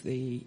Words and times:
the 0.00 0.46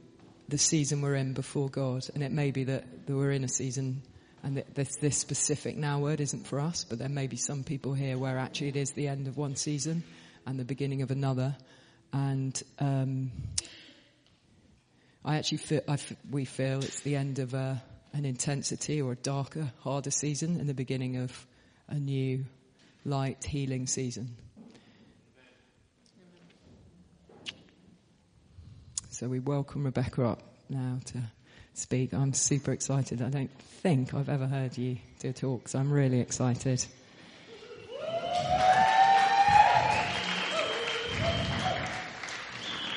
the 0.49 0.57
season 0.57 1.01
we're 1.01 1.15
in 1.15 1.33
before 1.33 1.69
God, 1.69 2.05
and 2.13 2.23
it 2.23 2.31
may 2.31 2.51
be 2.51 2.63
that, 2.65 3.05
that 3.05 3.15
we're 3.15 3.31
in 3.31 3.43
a 3.43 3.49
season 3.49 4.01
and 4.43 4.57
that 4.57 4.73
this, 4.73 4.95
this 4.97 5.17
specific 5.17 5.77
now 5.77 5.99
word 5.99 6.21
isn't 6.21 6.47
for 6.47 6.59
us, 6.59 6.83
but 6.83 6.97
there 6.97 7.09
may 7.09 7.27
be 7.27 7.37
some 7.37 7.63
people 7.63 7.93
here 7.93 8.17
where 8.17 8.37
actually 8.37 8.69
it 8.69 8.75
is 8.75 8.91
the 8.91 9.07
end 9.07 9.27
of 9.27 9.37
one 9.37 9.55
season 9.55 10.03
and 10.45 10.59
the 10.59 10.65
beginning 10.65 11.01
of 11.01 11.11
another, 11.11 11.55
and 12.13 12.61
um, 12.79 13.31
I 15.23 15.37
actually 15.37 15.59
feel 15.59 15.81
I 15.87 15.93
f- 15.93 16.13
we 16.31 16.45
feel 16.45 16.79
it's 16.79 17.01
the 17.01 17.15
end 17.15 17.39
of 17.39 17.53
a, 17.53 17.83
an 18.13 18.25
intensity 18.25 19.01
or 19.01 19.11
a 19.11 19.15
darker, 19.15 19.71
harder 19.81 20.11
season 20.11 20.59
and 20.59 20.67
the 20.67 20.73
beginning 20.73 21.17
of 21.17 21.45
a 21.87 21.95
new, 21.95 22.45
light, 23.05 23.43
healing 23.43 23.85
season. 23.85 24.37
So 29.19 29.27
we 29.27 29.39
welcome 29.39 29.83
Rebecca 29.83 30.25
up 30.25 30.41
now 30.69 30.97
to 31.07 31.21
speak. 31.73 32.13
I'm 32.13 32.31
super 32.31 32.71
excited. 32.71 33.21
I 33.21 33.29
don't 33.29 33.51
think 33.51 34.13
I've 34.13 34.29
ever 34.29 34.47
heard 34.47 34.77
you 34.77 34.95
do 35.19 35.31
a 35.31 35.33
talk, 35.33 35.67
so 35.67 35.77
I'm 35.77 35.91
really 35.91 36.21
excited. 36.21 36.85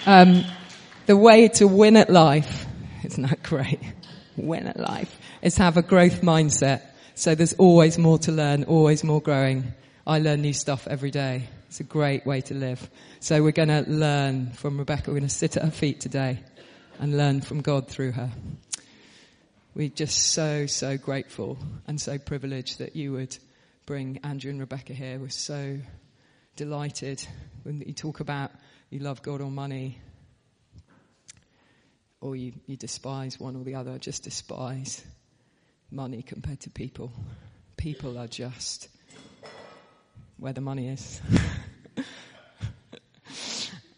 Um, 0.07 0.45
the 1.07 1.17
way 1.17 1.49
to 1.49 1.67
win 1.67 1.97
at 1.97 2.09
life, 2.09 2.67
isn't 3.05 3.29
that 3.29 3.43
great? 3.43 3.81
Win 4.37 4.69
at 4.69 4.79
life 4.79 5.21
is 5.43 5.57
have 5.57 5.77
a 5.77 5.83
growth 5.83 6.21
mindset. 6.21 6.83
So 7.17 7.35
there's 7.35 7.55
always 7.55 7.99
more 7.99 8.19
to 8.21 8.31
learn, 8.31 8.63
always 8.63 9.03
more 9.03 9.21
growing. 9.21 9.73
I 10.07 10.21
learn 10.21 10.43
new 10.43 10.53
stuff 10.53 10.87
every 10.87 11.11
day. 11.11 11.49
It's 11.73 11.81
a 11.81 11.85
great 11.85 12.27
way 12.27 12.43
to 12.43 12.55
live. 12.55 12.91
So 13.21 13.43
we're 13.43 13.53
going 13.53 13.71
to 13.71 13.81
learn 13.89 14.51
from 14.51 14.77
Rebecca. 14.77 15.05
We're 15.07 15.21
going 15.21 15.23
to 15.31 15.35
sit 15.35 15.57
at 15.57 15.63
her 15.63 15.71
feet 15.71 16.01
today 16.01 16.39
and 17.01 17.17
learn 17.17 17.41
from 17.41 17.63
God 17.63 17.89
through 17.89 18.13
her. 18.13 18.31
We're 19.75 19.89
just 19.89 20.33
so, 20.33 20.67
so 20.67 20.99
grateful 20.99 21.57
and 21.87 21.99
so 21.99 22.19
privileged 22.19 22.81
that 22.81 22.95
you 22.95 23.13
would 23.13 23.39
bring 23.87 24.21
Andrew 24.23 24.51
and 24.51 24.61
Rebecca 24.61 24.93
here. 24.93 25.19
We're 25.19 25.31
so 25.31 25.79
delighted 26.57 27.27
when 27.63 27.81
you 27.81 27.95
talk 27.95 28.21
about 28.21 28.51
you 28.91 28.99
love 28.99 29.23
God 29.23 29.41
or 29.41 29.51
money 29.51 29.99
or 32.21 32.37
you, 32.37 32.53
you 32.67 32.77
despise 32.77 33.41
one 33.41 33.57
or 33.57 33.65
the 33.65 33.77
other. 33.77 33.97
Just 33.97 34.25
despise 34.25 35.03
money 35.91 36.21
compared 36.21 36.61
to 36.61 36.69
people. 36.69 37.15
People 37.79 38.19
are 38.19 38.29
just 38.29 38.91
where 40.43 40.53
the 40.53 40.61
money 40.61 40.89
is. 40.89 41.21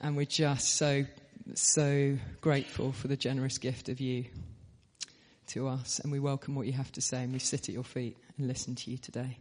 and 0.00 0.16
we're 0.16 0.24
just 0.24 0.74
so, 0.74 1.04
so 1.54 2.16
grateful 2.40 2.92
for 2.92 3.08
the 3.08 3.16
generous 3.16 3.58
gift 3.58 3.88
of 3.88 4.00
you 4.00 4.26
to 5.48 5.68
us. 5.68 6.00
And 6.00 6.12
we 6.12 6.20
welcome 6.20 6.54
what 6.54 6.66
you 6.66 6.72
have 6.72 6.92
to 6.92 7.00
say 7.00 7.22
and 7.22 7.32
we 7.32 7.38
sit 7.38 7.68
at 7.68 7.74
your 7.74 7.84
feet 7.84 8.16
and 8.38 8.48
listen 8.48 8.74
to 8.74 8.90
you 8.90 8.98
today. 8.98 9.38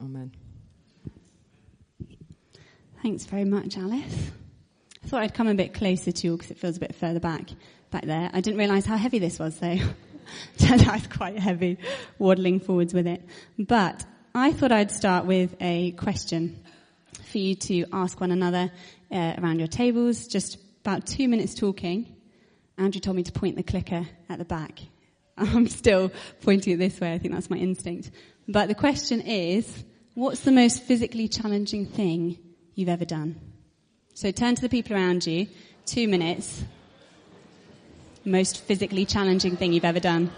Amen. 0.00 0.32
Thanks 3.02 3.24
very 3.24 3.44
much, 3.44 3.76
Alice. 3.76 4.30
I 5.02 5.08
thought 5.08 5.22
I'd 5.22 5.34
come 5.34 5.48
a 5.48 5.54
bit 5.54 5.74
closer 5.74 6.12
to 6.12 6.26
you 6.26 6.36
because 6.36 6.52
it 6.52 6.58
feels 6.58 6.76
a 6.76 6.80
bit 6.80 6.94
further 6.94 7.20
back, 7.20 7.50
back 7.90 8.04
there. 8.04 8.30
I 8.32 8.40
didn't 8.40 8.58
realise 8.58 8.84
how 8.84 8.96
heavy 8.96 9.18
this 9.18 9.38
was 9.38 9.58
though. 9.58 9.78
Turned 10.58 10.86
out 10.86 11.10
quite 11.10 11.38
heavy, 11.38 11.78
waddling 12.18 12.60
forwards 12.60 12.94
with 12.94 13.06
it. 13.06 13.22
But 13.58 14.04
I 14.34 14.52
thought 14.52 14.72
I'd 14.72 14.90
start 14.90 15.26
with 15.26 15.54
a 15.60 15.90
question 15.92 16.62
for 17.32 17.38
you 17.38 17.54
to 17.54 17.86
ask 17.92 18.20
one 18.20 18.30
another 18.30 18.70
uh, 19.10 19.34
around 19.38 19.58
your 19.58 19.68
tables. 19.68 20.26
Just 20.28 20.58
about 20.84 21.06
two 21.06 21.26
minutes 21.28 21.54
talking. 21.54 22.14
Andrew 22.78 23.00
told 23.00 23.16
me 23.16 23.22
to 23.22 23.32
point 23.32 23.56
the 23.56 23.62
clicker 23.62 24.06
at 24.28 24.38
the 24.38 24.44
back. 24.44 24.80
I'm 25.38 25.66
still 25.68 26.12
pointing 26.42 26.74
it 26.74 26.76
this 26.76 27.00
way. 27.00 27.14
I 27.14 27.18
think 27.18 27.34
that's 27.34 27.50
my 27.50 27.56
instinct. 27.56 28.10
But 28.46 28.68
the 28.68 28.74
question 28.74 29.22
is, 29.22 29.84
what's 30.14 30.40
the 30.40 30.52
most 30.52 30.82
physically 30.82 31.26
challenging 31.28 31.86
thing 31.86 32.38
you've 32.74 32.88
ever 32.88 33.04
done? 33.04 33.40
So 34.14 34.30
turn 34.30 34.54
to 34.54 34.62
the 34.62 34.68
people 34.68 34.94
around 34.94 35.26
you. 35.26 35.46
Two 35.86 36.06
minutes. 36.06 36.62
Most 38.24 38.62
physically 38.62 39.06
challenging 39.06 39.56
thing 39.56 39.72
you've 39.72 39.84
ever 39.84 40.00
done. 40.00 40.30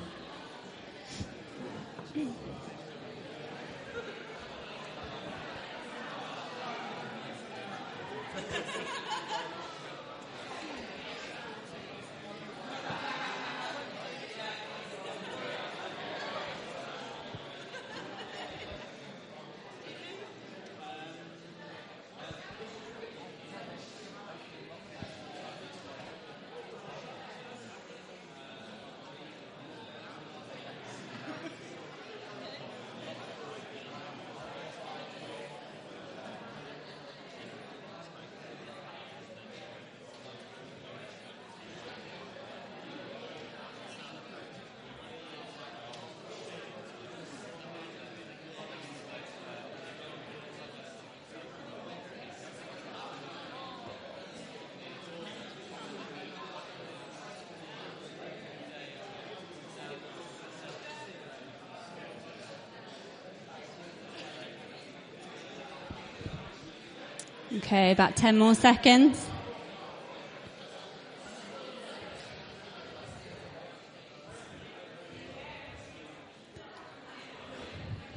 Okay, 67.58 67.92
about 67.92 68.16
10 68.16 68.36
more 68.36 68.54
seconds. 68.54 69.26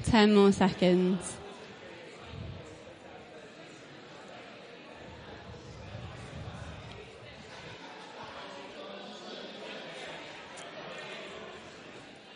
Ten 0.05 0.33
more 0.33 0.51
seconds. 0.51 1.35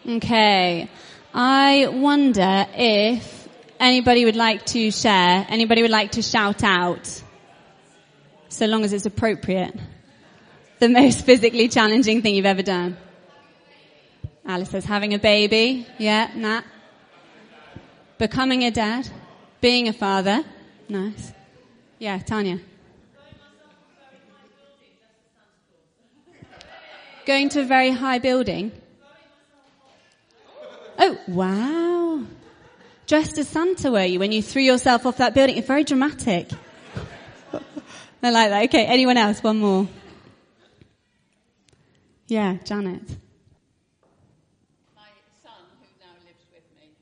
Okay. 0.07 0.87
I 1.33 1.87
wonder 1.91 2.67
if 2.75 3.40
Anybody 3.81 4.25
would 4.25 4.35
like 4.35 4.63
to 4.67 4.91
share? 4.91 5.43
Anybody 5.49 5.81
would 5.81 5.89
like 5.89 6.11
to 6.11 6.21
shout 6.21 6.63
out? 6.63 7.23
So 8.47 8.67
long 8.67 8.83
as 8.83 8.93
it's 8.93 9.07
appropriate. 9.07 9.73
The 10.77 10.87
most 10.87 11.25
physically 11.25 11.67
challenging 11.67 12.21
thing 12.21 12.35
you've 12.35 12.45
ever 12.45 12.61
done. 12.61 12.95
Alice 14.45 14.69
says 14.69 14.85
having 14.85 15.15
a 15.15 15.17
baby. 15.17 15.87
Yeah, 15.97 16.29
Nat. 16.35 16.63
Becoming 18.19 18.65
a 18.65 18.69
dad. 18.69 19.09
Being 19.61 19.87
a 19.87 19.93
father. 19.93 20.43
Nice. 20.87 21.31
Yeah, 21.97 22.19
Tanya. 22.19 22.59
Going 27.25 27.49
to 27.49 27.61
a 27.61 27.65
very 27.65 27.89
high 27.89 28.19
building. 28.19 28.73
Oh, 30.99 31.17
wow 31.27 32.27
dressed 33.11 33.37
as 33.37 33.49
Santa, 33.49 33.91
were 33.91 34.05
you, 34.05 34.19
when 34.19 34.31
you 34.31 34.41
threw 34.41 34.61
yourself 34.61 35.05
off 35.05 35.17
that 35.17 35.33
building? 35.33 35.57
It's 35.57 35.67
very 35.67 35.83
dramatic. 35.83 36.49
I 38.23 38.29
like 38.29 38.49
that. 38.49 38.63
Okay, 38.69 38.85
anyone 38.85 39.17
else? 39.17 39.43
One 39.43 39.59
more. 39.59 39.89
Yeah, 42.27 42.55
Janet. 42.63 43.03
My 44.95 45.11
son, 45.43 45.59
who 45.75 45.87
now 45.99 46.15
lives 46.23 46.47
with 46.55 46.63
me, 46.79 46.95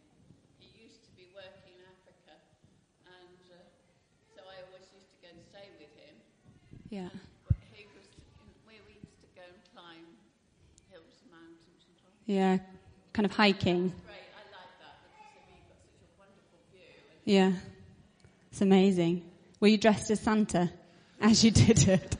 he 0.57 0.81
used 0.81 0.97
to 1.05 1.11
be 1.13 1.29
working 1.35 1.77
in 1.77 1.85
Africa, 1.85 2.41
and 3.05 3.37
uh, 3.53 3.61
so 4.33 4.41
I 4.49 4.65
always 4.65 4.89
used 4.89 5.13
to 5.13 5.19
go 5.21 5.29
and 5.29 5.45
stay 5.45 5.69
with 5.77 5.93
him. 5.93 6.15
Yeah. 6.89 7.13
He 7.77 7.85
was, 7.93 8.09
we 8.65 8.81
used 8.97 9.13
to 9.21 9.29
go 9.37 9.45
and 9.45 9.61
climb 9.77 10.09
hills 10.89 11.21
and 11.21 11.29
mountains 11.37 11.85
and. 11.85 12.01
Yeah, 12.25 12.57
kind 13.13 13.27
of 13.27 13.31
hiking. 13.31 13.93
Great, 14.09 14.25
I 14.33 14.41
like 14.49 14.73
that 14.81 14.97
because 15.05 15.45
you've 15.53 15.69
got 15.69 15.77
such 15.85 16.01
a 16.01 16.09
wonderful 16.17 16.57
view. 16.73 16.97
Yeah. 17.29 17.51
It's 18.51 18.61
amazing. 18.61 19.21
Were 19.59 19.67
you 19.67 19.77
dressed 19.77 20.09
as 20.09 20.19
Santa? 20.19 20.71
as 21.21 21.43
you 21.43 21.51
did 21.67 21.87
it. 21.87 22.17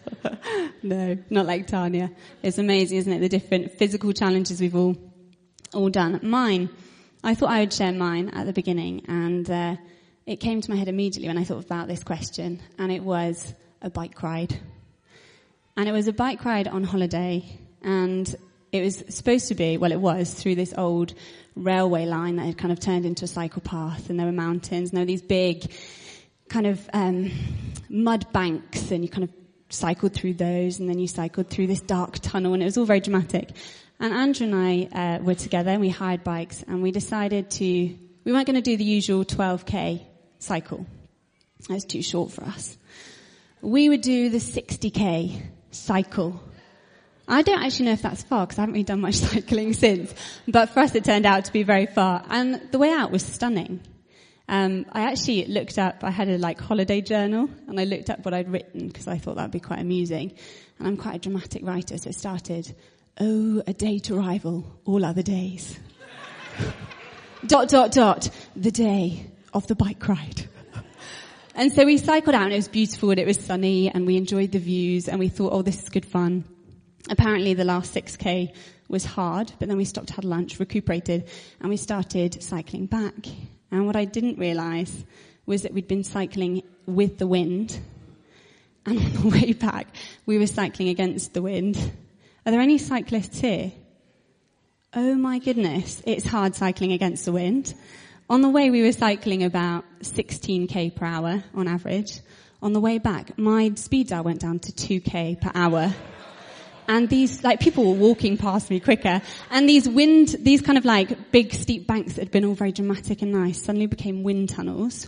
no, 0.84 1.18
not 1.32 1.48
like 1.48 1.66
Tanya. 1.66 2.12
It's 2.44 2.60
amazing, 2.60 3.00
isn't 3.00 3.14
it? 3.14 3.20
The 3.20 3.28
different 3.28 3.72
physical 3.72 4.14
challenges 4.14 4.62
we've 4.62 4.76
all, 4.76 4.96
all 5.74 5.90
done. 5.90 6.20
Mine, 6.22 6.70
I 7.24 7.34
thought 7.34 7.50
I 7.50 7.62
would 7.62 7.74
share 7.74 7.92
mine 7.92 8.30
at 8.36 8.46
the 8.46 8.54
beginning 8.54 9.04
and, 9.08 9.50
uh, 9.50 9.78
it 10.28 10.36
came 10.36 10.62
to 10.62 10.70
my 10.70 10.78
head 10.78 10.88
immediately 10.88 11.28
when 11.28 11.40
I 11.40 11.44
thought 11.44 11.66
about 11.66 11.88
this 11.88 12.04
question 12.04 12.62
and 12.78 12.92
it 12.92 13.02
was 13.02 13.56
a 13.82 13.90
bike 13.90 14.22
ride. 14.22 14.60
And 15.76 15.90
it 15.90 15.92
was 15.92 16.08
a 16.08 16.14
bike 16.14 16.46
ride 16.46 16.68
on 16.68 16.84
holiday 16.84 17.44
and 17.82 18.36
it 18.72 18.82
was 18.82 19.04
supposed 19.10 19.48
to 19.48 19.56
be, 19.56 19.78
well 19.78 19.92
it 19.92 20.00
was, 20.00 20.34
through 20.34 20.56
this 20.56 20.74
old 20.78 21.14
railway 21.56 22.06
line 22.06 22.38
that 22.38 22.46
had 22.46 22.58
kind 22.58 22.72
of 22.72 22.80
turned 22.80 23.06
into 23.06 23.26
a 23.26 23.28
cycle 23.28 23.62
path 23.62 24.10
and 24.10 24.20
there 24.20 24.26
were 24.26 24.32
mountains 24.32 24.90
and 24.90 24.98
there 24.98 25.02
were 25.02 25.08
these 25.08 25.22
big 25.22 25.72
kind 26.50 26.68
of 26.68 26.90
um, 26.94 27.32
mud 27.90 28.32
banks 28.32 28.92
and 28.92 29.04
you 29.04 29.10
kind 29.10 29.24
of 29.24 29.32
cycled 29.70 30.14
through 30.14 30.34
those 30.34 30.80
and 30.80 30.90
then 30.90 31.00
you 31.00 31.08
cycled 31.08 31.50
through 31.50 31.68
this 31.68 31.82
dark 31.82 32.20
tunnel 32.20 32.54
and 32.54 32.62
it 32.62 32.66
was 32.66 32.78
all 32.78 32.86
very 32.86 33.00
dramatic. 33.00 33.52
And 34.00 34.14
Andrew 34.14 34.48
and 34.48 34.56
I 34.56 35.18
uh, 35.18 35.20
were 35.20 35.36
together 35.36 35.72
and 35.72 35.82
we 35.82 35.90
hired 35.90 36.24
bikes 36.24 36.64
and 36.64 36.82
we 36.82 36.92
decided 36.92 37.52
to, 37.52 37.66
we 37.66 38.32
weren't 38.32 38.48
going 38.48 38.56
to 38.56 38.62
do 38.62 38.78
the 38.78 38.84
usual 38.84 39.26
12k 39.26 40.02
cycle. 40.40 40.86
That 41.68 41.74
was 41.74 41.86
too 41.86 42.02
short 42.02 42.32
for 42.32 42.44
us. 42.46 42.78
We 43.62 43.90
would 43.90 44.02
do 44.02 44.30
the 44.30 44.38
60k 44.38 45.42
cycle. 45.72 46.42
I 47.32 47.44
don't 47.44 47.62
actually 47.62 47.86
know 47.86 47.92
if 47.92 48.02
that's 48.02 48.24
far 48.24 48.48
because 48.48 48.58
I 48.58 48.64
haven't 48.64 48.74
really 48.74 48.84
done 48.84 49.02
much 49.02 49.16
cycling 49.18 49.74
since, 49.74 50.14
but 50.48 50.70
for 50.70 50.80
us 50.80 50.96
it 50.96 51.06
turned 51.06 51.28
out 51.28 51.46
to 51.46 51.54
be 51.54 51.62
very 51.62 51.86
far. 51.86 52.24
And 52.28 52.60
the 52.72 52.80
way 52.80 52.92
out 52.92 53.12
was 53.12 53.24
stunning. 53.24 53.82
Um, 54.48 54.88
I 54.92 55.02
actually 55.12 55.46
looked 55.46 55.78
up, 55.78 56.04
I 56.04 56.10
had 56.10 56.28
a 56.28 56.40
like 56.40 56.60
holiday 56.60 57.02
journal 57.02 57.48
and 57.68 57.80
I 57.80 57.84
looked 57.84 58.10
up 58.10 58.26
what 58.26 58.34
I'd 58.34 58.52
written 58.52 58.88
because 58.88 59.08
I 59.08 59.20
thought 59.20 59.36
that 59.36 59.44
would 59.44 59.52
be 59.52 59.60
quite 59.60 59.80
amusing. 59.80 60.34
And 60.80 60.88
I'm 60.88 60.98
quite 60.98 61.16
a 61.18 61.20
dramatic 61.20 61.64
writer, 61.64 62.00
so 62.00 62.10
it 62.10 62.16
started, 62.16 62.74
oh, 63.20 63.62
a 63.68 63.74
day 63.74 64.00
to 64.00 64.18
arrival, 64.18 64.66
all 64.86 65.06
other 65.06 65.22
days. 65.22 65.78
dot, 67.46 67.70
dot, 67.70 67.92
dot, 67.92 68.30
the 68.56 68.72
day 68.72 69.28
of 69.54 69.68
the 69.68 69.76
bike 69.76 70.08
ride. 70.08 70.50
and 71.54 71.72
so 71.72 71.86
we 71.86 72.00
cycled 72.00 72.34
out 72.34 72.46
and 72.46 72.54
it 72.54 72.56
was 72.56 72.68
beautiful 72.68 73.12
and 73.12 73.20
it 73.20 73.28
was 73.28 73.38
sunny 73.38 73.88
and 73.92 74.08
we 74.08 74.18
enjoyed 74.18 74.52
the 74.52 74.58
views 74.58 75.08
and 75.08 75.20
we 75.20 75.30
thought, 75.30 75.54
oh, 75.54 75.62
this 75.62 75.84
is 75.84 75.90
good 75.90 76.08
fun. 76.08 76.44
Apparently 77.10 77.54
the 77.54 77.66
last 77.66 77.94
6k 77.94 78.54
was 78.88 79.06
hard, 79.06 79.52
but 79.60 79.68
then 79.68 79.78
we 79.78 79.86
stopped, 79.86 80.12
had 80.12 80.26
lunch, 80.26 80.60
recuperated, 80.60 81.28
and 81.60 81.70
we 81.70 81.78
started 81.78 82.42
cycling 82.42 82.86
back. 82.86 83.28
And 83.72 83.86
what 83.86 83.96
I 83.96 84.06
didn't 84.06 84.40
realize 84.40 85.06
was 85.46 85.64
that 85.64 85.74
we'd 85.74 85.88
been 85.88 86.04
cycling 86.04 86.64
with 86.86 87.18
the 87.18 87.28
wind. 87.28 87.80
And 88.86 89.00
on 89.00 89.14
the 89.14 89.30
way 89.42 89.54
back, 89.54 89.88
we 90.26 90.38
were 90.38 90.48
cycling 90.48 90.90
against 90.90 91.34
the 91.34 91.42
wind. 91.42 91.78
Are 92.46 92.52
there 92.52 92.62
any 92.62 92.78
cyclists 92.78 93.40
here? 93.40 93.72
Oh 94.94 95.16
my 95.16 95.40
goodness, 95.40 96.02
it's 96.06 96.26
hard 96.26 96.56
cycling 96.56 96.94
against 96.94 97.26
the 97.26 97.32
wind. 97.32 97.74
On 98.30 98.42
the 98.42 98.50
way, 98.50 98.70
we 98.70 98.84
were 98.84 98.92
cycling 98.92 99.44
about 99.44 99.86
16k 100.02 100.96
per 100.96 101.06
hour 101.06 101.44
on 101.56 101.68
average. 101.68 102.20
On 102.62 102.74
the 102.74 102.80
way 102.80 102.98
back, 102.98 103.38
my 103.38 103.72
speed 103.76 104.10
dial 104.10 104.24
went 104.24 104.42
down 104.42 104.60
to 104.60 104.72
2k 104.72 105.42
per 105.42 105.52
hour 105.56 105.94
and 106.90 107.08
these 107.08 107.44
like 107.44 107.60
people 107.60 107.86
were 107.86 108.00
walking 108.00 108.36
past 108.36 108.72
me 108.72 108.80
quicker. 108.80 109.22
And 109.52 109.70
these 109.70 109.88
wind 109.88 110.36
these 110.40 110.62
kind 110.62 110.78
of 110.78 110.86
like 110.86 111.32
big 111.32 111.54
steep 111.54 111.86
banks 111.86 112.14
that 112.14 112.22
had 112.24 112.32
been 112.32 112.44
all 112.44 112.56
very 112.56 112.72
dramatic 112.72 113.22
and 113.22 113.32
nice 113.32 113.64
suddenly 113.64 113.86
became 113.86 114.24
wind 114.24 114.50
tunnels. 114.50 115.08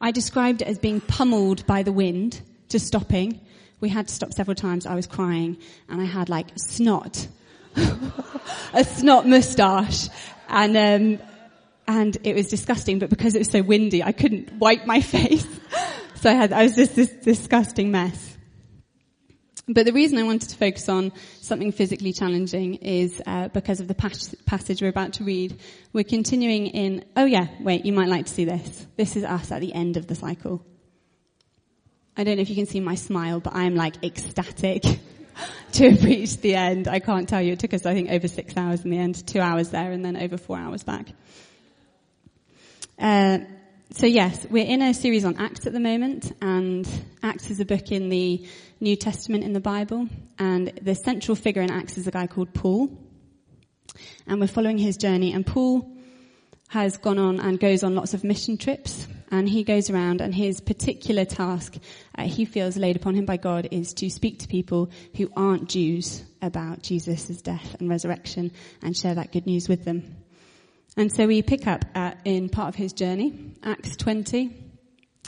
I 0.00 0.12
described 0.12 0.62
it 0.62 0.68
as 0.68 0.78
being 0.78 1.00
pummeled 1.00 1.66
by 1.66 1.82
the 1.82 1.90
wind 1.90 2.40
to 2.68 2.78
stopping. 2.78 3.40
We 3.80 3.88
had 3.88 4.06
to 4.06 4.14
stop 4.14 4.32
several 4.32 4.54
times. 4.54 4.86
I 4.86 4.94
was 4.94 5.08
crying. 5.08 5.56
And 5.88 6.00
i 6.00 6.04
had 6.04 6.28
like 6.28 6.46
snot. 6.56 7.26
A 8.72 8.84
snot 8.84 9.26
moustache. 9.26 10.08
And 10.48 10.76
um 10.76 11.26
and 11.88 12.16
it 12.22 12.36
was 12.36 12.48
disgusting 12.48 13.00
but 13.00 13.10
because 13.10 13.34
it 13.34 13.38
was 13.38 13.50
so 13.50 13.62
windy 13.62 14.04
i 14.04 14.12
couldn't 14.12 14.52
wipe 14.52 14.86
my 14.86 15.00
face. 15.16 15.46
So 16.20 16.30
i 16.30 16.34
had 16.34 16.52
i 16.52 16.62
was 16.62 16.76
just 16.76 16.94
this 16.94 17.10
disgusting 17.10 17.90
mess 17.90 18.37
but 19.68 19.84
the 19.84 19.92
reason 19.92 20.18
I 20.18 20.22
wanted 20.22 20.48
to 20.50 20.56
focus 20.56 20.88
on 20.88 21.12
something 21.40 21.72
physically 21.72 22.12
challenging 22.12 22.76
is 22.76 23.20
uh, 23.26 23.48
because 23.48 23.80
of 23.80 23.88
the 23.88 23.94
pas- 23.94 24.34
passage 24.46 24.80
we're 24.80 24.88
about 24.88 25.14
to 25.14 25.24
read. 25.24 25.60
We're 25.92 26.04
continuing 26.04 26.68
in, 26.68 27.04
oh 27.16 27.26
yeah, 27.26 27.48
wait, 27.60 27.84
you 27.84 27.92
might 27.92 28.08
like 28.08 28.26
to 28.26 28.32
see 28.32 28.46
this. 28.46 28.86
This 28.96 29.16
is 29.16 29.24
us 29.24 29.52
at 29.52 29.60
the 29.60 29.74
end 29.74 29.96
of 29.96 30.06
the 30.06 30.14
cycle. 30.14 30.64
I 32.16 32.24
don't 32.24 32.36
know 32.36 32.42
if 32.42 32.48
you 32.48 32.56
can 32.56 32.66
see 32.66 32.80
my 32.80 32.94
smile, 32.94 33.40
but 33.40 33.54
I'm 33.54 33.76
like 33.76 34.02
ecstatic 34.02 34.82
to 35.72 35.90
have 35.90 36.02
reached 36.02 36.40
the 36.40 36.54
end. 36.54 36.88
I 36.88 36.98
can't 36.98 37.28
tell 37.28 37.42
you. 37.42 37.52
It 37.52 37.58
took 37.58 37.74
us, 37.74 37.84
I 37.84 37.92
think, 37.92 38.10
over 38.10 38.26
six 38.26 38.56
hours 38.56 38.84
in 38.84 38.90
the 38.90 38.98
end, 38.98 39.26
two 39.26 39.40
hours 39.40 39.68
there 39.68 39.92
and 39.92 40.04
then 40.04 40.16
over 40.16 40.38
four 40.38 40.58
hours 40.58 40.82
back. 40.82 41.08
Uh, 42.98 43.38
so 43.92 44.06
yes, 44.06 44.46
we're 44.50 44.66
in 44.66 44.82
a 44.82 44.92
series 44.92 45.24
on 45.24 45.38
Acts 45.38 45.66
at 45.66 45.72
the 45.72 45.80
moment, 45.80 46.32
and 46.42 46.86
Acts 47.22 47.50
is 47.50 47.58
a 47.58 47.64
book 47.64 47.90
in 47.90 48.10
the 48.10 48.46
New 48.80 48.96
Testament 48.96 49.44
in 49.44 49.54
the 49.54 49.60
Bible, 49.60 50.08
and 50.38 50.68
the 50.82 50.94
central 50.94 51.34
figure 51.34 51.62
in 51.62 51.70
Acts 51.70 51.96
is 51.96 52.06
a 52.06 52.10
guy 52.10 52.26
called 52.26 52.52
Paul. 52.52 52.90
And 54.26 54.40
we're 54.40 54.46
following 54.46 54.76
his 54.76 54.98
journey, 54.98 55.32
and 55.32 55.46
Paul 55.46 55.90
has 56.68 56.98
gone 56.98 57.18
on 57.18 57.40
and 57.40 57.58
goes 57.58 57.82
on 57.82 57.94
lots 57.94 58.12
of 58.12 58.24
mission 58.24 58.58
trips, 58.58 59.06
and 59.30 59.48
he 59.48 59.64
goes 59.64 59.88
around, 59.88 60.20
and 60.20 60.34
his 60.34 60.60
particular 60.60 61.24
task 61.24 61.76
uh, 62.16 62.24
he 62.24 62.44
feels 62.44 62.76
laid 62.76 62.96
upon 62.96 63.14
him 63.14 63.24
by 63.24 63.38
God 63.38 63.68
is 63.70 63.94
to 63.94 64.10
speak 64.10 64.40
to 64.40 64.48
people 64.48 64.90
who 65.16 65.30
aren't 65.34 65.70
Jews 65.70 66.22
about 66.42 66.82
Jesus' 66.82 67.40
death 67.40 67.74
and 67.80 67.88
resurrection, 67.88 68.52
and 68.82 68.94
share 68.94 69.14
that 69.14 69.32
good 69.32 69.46
news 69.46 69.66
with 69.66 69.86
them. 69.86 70.16
And 70.96 71.12
so 71.12 71.26
we 71.26 71.42
pick 71.42 71.66
up 71.66 71.84
at, 71.94 72.18
in 72.24 72.48
part 72.48 72.68
of 72.68 72.74
his 72.74 72.92
journey, 72.92 73.54
Acts 73.62 73.96
20. 73.96 74.50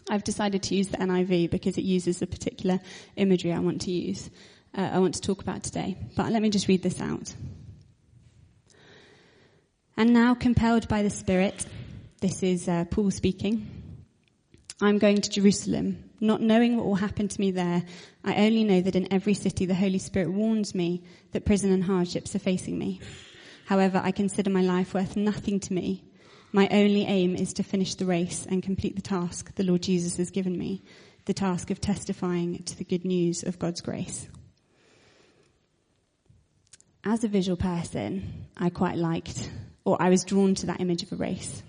I've 0.09 0.25
decided 0.25 0.62
to 0.65 0.75
use 0.75 0.89
the 0.89 0.97
NIV 0.97 1.51
because 1.51 1.79
it 1.79 1.85
uses 1.85 2.19
the 2.19 2.27
particular 2.27 2.81
imagery 3.17 3.53
I 3.53 3.61
want 3.61 3.83
to 3.83 3.93
use, 3.93 4.31
uh, 4.77 4.91
I 4.93 4.99
want 4.99 5.15
to 5.15 5.21
talk 5.21 5.43
about 5.43 5.62
today. 5.62 5.97
But 6.17 6.33
let 6.33 6.43
me 6.43 6.51
just 6.51 6.67
read 6.67 6.83
this 6.83 7.01
out. 7.01 7.35
And 9.97 10.12
now 10.12 10.35
compelled 10.35 10.89
by 10.89 11.03
the 11.03 11.11
Spirit, 11.11 11.67
this 12.21 12.43
is 12.43 12.69
uh, 12.69 12.87
Paul 12.91 13.11
speaking, 13.11 13.69
I'm 14.81 14.99
going 14.99 15.21
to 15.21 15.31
Jerusalem, 15.31 16.11
not 16.21 16.41
knowing 16.41 16.77
what 16.77 16.87
will 16.87 16.95
happen 16.95 17.29
to 17.29 17.41
me 17.41 17.51
there. 17.51 17.85
I 18.25 18.47
only 18.47 18.65
know 18.65 18.81
that 18.81 18.97
in 18.97 19.12
every 19.12 19.35
city 19.35 19.67
the 19.67 19.75
Holy 19.75 19.99
Spirit 19.99 20.31
warns 20.31 20.75
me 20.75 21.03
that 21.33 21.45
prison 21.45 21.71
and 21.71 21.85
hardships 21.85 22.35
are 22.35 22.39
facing 22.41 22.79
me. 22.79 23.01
However, 23.71 24.00
I 24.03 24.11
consider 24.11 24.50
my 24.50 24.62
life 24.62 24.95
worth 24.95 25.15
nothing 25.17 25.61
to 25.61 25.73
me. 25.73 26.03
My 26.50 26.67
only 26.73 27.05
aim 27.05 27.37
is 27.37 27.53
to 27.53 27.62
finish 27.62 27.95
the 27.95 28.05
race 28.05 28.45
and 28.50 28.65
complete 28.65 28.97
the 28.97 29.00
task 29.00 29.55
the 29.55 29.62
Lord 29.62 29.83
Jesus 29.83 30.17
has 30.17 30.33
given 30.33 30.59
me, 30.59 30.83
the 31.27 31.35
task 31.35 31.71
of 31.71 31.81
testifying 31.81 32.65
to 32.65 32.77
the 32.77 32.83
good 32.83 33.05
news 33.05 33.45
of 33.45 33.61
God's 33.61 33.81
grace. 33.81 34.27
As 37.05 37.23
a 37.23 37.29
visual 37.29 37.57
person, 37.57 38.49
I 38.57 38.71
quite 38.71 38.97
liked, 38.97 39.49
or 39.85 40.03
I 40.03 40.09
was 40.09 40.25
drawn 40.25 40.57
to 40.57 40.67
that 40.67 40.81
image 40.81 41.05
of 41.05 41.12
a 41.12 41.17
race. 41.17 41.62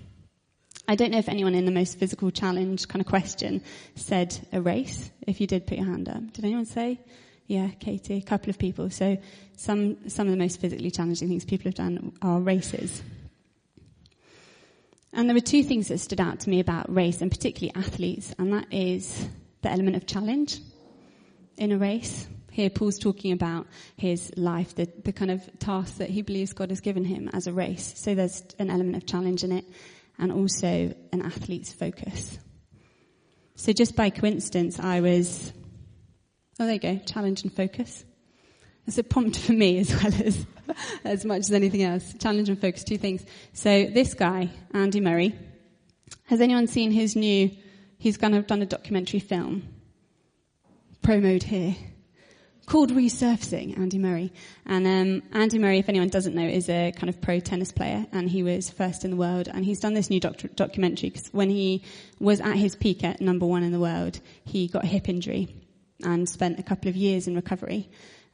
I 0.87 0.95
don't 0.95 1.11
know 1.11 1.19
if 1.19 1.29
anyone 1.29 1.53
in 1.53 1.65
the 1.65 1.71
most 1.71 1.99
physical 1.99 2.31
challenge 2.31 2.87
kind 2.87 3.01
of 3.01 3.07
question 3.07 3.61
said 3.93 4.35
a 4.51 4.59
race. 4.59 5.11
If 5.27 5.39
you 5.39 5.45
did, 5.45 5.67
put 5.67 5.77
your 5.77 5.85
hand 5.85 6.09
up. 6.09 6.33
Did 6.33 6.45
anyone 6.45 6.65
say? 6.65 6.99
Yeah, 7.47 7.69
Katie, 7.79 8.17
a 8.17 8.21
couple 8.21 8.49
of 8.49 8.57
people. 8.57 8.89
So 8.89 9.17
some, 9.57 10.09
some 10.09 10.27
of 10.27 10.31
the 10.31 10.37
most 10.37 10.61
physically 10.61 10.91
challenging 10.91 11.27
things 11.27 11.43
people 11.45 11.65
have 11.65 11.75
done 11.75 12.13
are 12.21 12.39
races. 12.39 13.03
And 15.13 15.27
there 15.27 15.35
were 15.35 15.41
two 15.41 15.63
things 15.63 15.89
that 15.89 15.97
stood 15.97 16.21
out 16.21 16.41
to 16.41 16.49
me 16.49 16.61
about 16.61 16.93
race 16.93 17.21
and 17.21 17.29
particularly 17.29 17.75
athletes, 17.75 18.33
and 18.39 18.53
that 18.53 18.71
is 18.71 19.27
the 19.61 19.69
element 19.69 19.97
of 19.97 20.05
challenge 20.05 20.59
in 21.57 21.71
a 21.71 21.77
race. 21.77 22.27
Here 22.51 22.69
Paul's 22.69 22.97
talking 22.97 23.31
about 23.31 23.67
his 23.97 24.31
life, 24.37 24.75
the, 24.75 24.89
the 25.03 25.13
kind 25.13 25.31
of 25.31 25.41
task 25.59 25.97
that 25.97 26.09
he 26.09 26.21
believes 26.21 26.53
God 26.53 26.69
has 26.69 26.79
given 26.79 27.05
him 27.05 27.29
as 27.33 27.47
a 27.47 27.53
race. 27.53 27.93
So 27.97 28.15
there's 28.15 28.43
an 28.59 28.69
element 28.69 28.97
of 28.97 29.05
challenge 29.05 29.43
in 29.43 29.51
it 29.51 29.65
and 30.17 30.31
also 30.31 30.93
an 31.11 31.21
athlete's 31.21 31.71
focus. 31.71 32.37
So 33.55 33.73
just 33.73 33.95
by 33.95 34.09
coincidence, 34.09 34.79
I 34.79 35.01
was 35.01 35.53
Oh, 36.61 36.65
there 36.65 36.75
you 36.75 36.79
go. 36.79 36.97
Challenge 37.07 37.41
and 37.41 37.51
focus. 37.51 38.05
It's 38.85 38.99
a 38.99 39.03
prompt 39.03 39.35
for 39.35 39.51
me 39.51 39.79
as 39.79 39.91
well 39.91 40.13
as, 40.23 40.45
as 41.03 41.25
much 41.25 41.39
as 41.39 41.51
anything 41.51 41.81
else. 41.81 42.13
Challenge 42.19 42.49
and 42.49 42.61
focus, 42.61 42.83
two 42.83 42.99
things. 42.99 43.25
So 43.51 43.87
this 43.87 44.13
guy, 44.13 44.51
Andy 44.71 44.99
Murray, 44.99 45.35
has 46.25 46.39
anyone 46.39 46.67
seen 46.67 46.91
his 46.91 47.15
new, 47.15 47.49
he's 47.97 48.15
kind 48.15 48.35
of 48.35 48.45
done 48.45 48.61
a 48.61 48.67
documentary 48.67 49.19
film, 49.19 49.63
promoed 51.01 51.41
here, 51.41 51.75
called 52.67 52.91
Resurfacing, 52.91 53.79
Andy 53.79 53.97
Murray. 53.97 54.31
And 54.67 54.85
um, 54.85 55.23
Andy 55.33 55.57
Murray, 55.57 55.79
if 55.79 55.89
anyone 55.89 56.09
doesn't 56.09 56.35
know, 56.35 56.45
is 56.45 56.69
a 56.69 56.91
kind 56.91 57.09
of 57.09 57.19
pro 57.21 57.39
tennis 57.39 57.71
player, 57.71 58.05
and 58.11 58.29
he 58.29 58.43
was 58.43 58.69
first 58.69 59.03
in 59.03 59.09
the 59.09 59.17
world. 59.17 59.47
And 59.51 59.65
he's 59.65 59.79
done 59.79 59.95
this 59.95 60.11
new 60.11 60.19
doc- 60.19 60.53
documentary 60.53 61.09
because 61.09 61.27
when 61.33 61.49
he 61.49 61.81
was 62.19 62.39
at 62.39 62.55
his 62.55 62.75
peak 62.75 63.03
at 63.03 63.19
number 63.19 63.47
one 63.47 63.63
in 63.63 63.71
the 63.71 63.79
world, 63.79 64.19
he 64.45 64.67
got 64.67 64.83
a 64.83 64.87
hip 64.87 65.09
injury 65.09 65.55
and 66.03 66.27
spent 66.27 66.59
a 66.59 66.63
couple 66.63 66.89
of 66.89 66.95
years 66.95 67.27
in 67.27 67.35
recovery. 67.35 67.89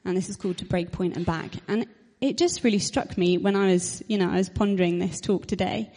And 0.06 0.16
this 0.16 0.30
is 0.30 0.36
called 0.36 0.58
To 0.60 0.66
Break 0.66 0.92
Point 0.92 1.16
and 1.16 1.26
Back. 1.26 1.52
And 1.68 1.88
it 2.22 2.38
just 2.38 2.64
really 2.64 2.80
struck 2.80 3.18
me 3.18 3.38
when 3.38 3.56
I 3.56 3.68
was, 3.68 4.02
you 4.08 4.18
know, 4.18 4.30
I 4.30 4.38
was 4.38 4.50
pondering 4.50 5.00
this 5.00 5.22
talk 5.22 5.46
today. 5.46 5.92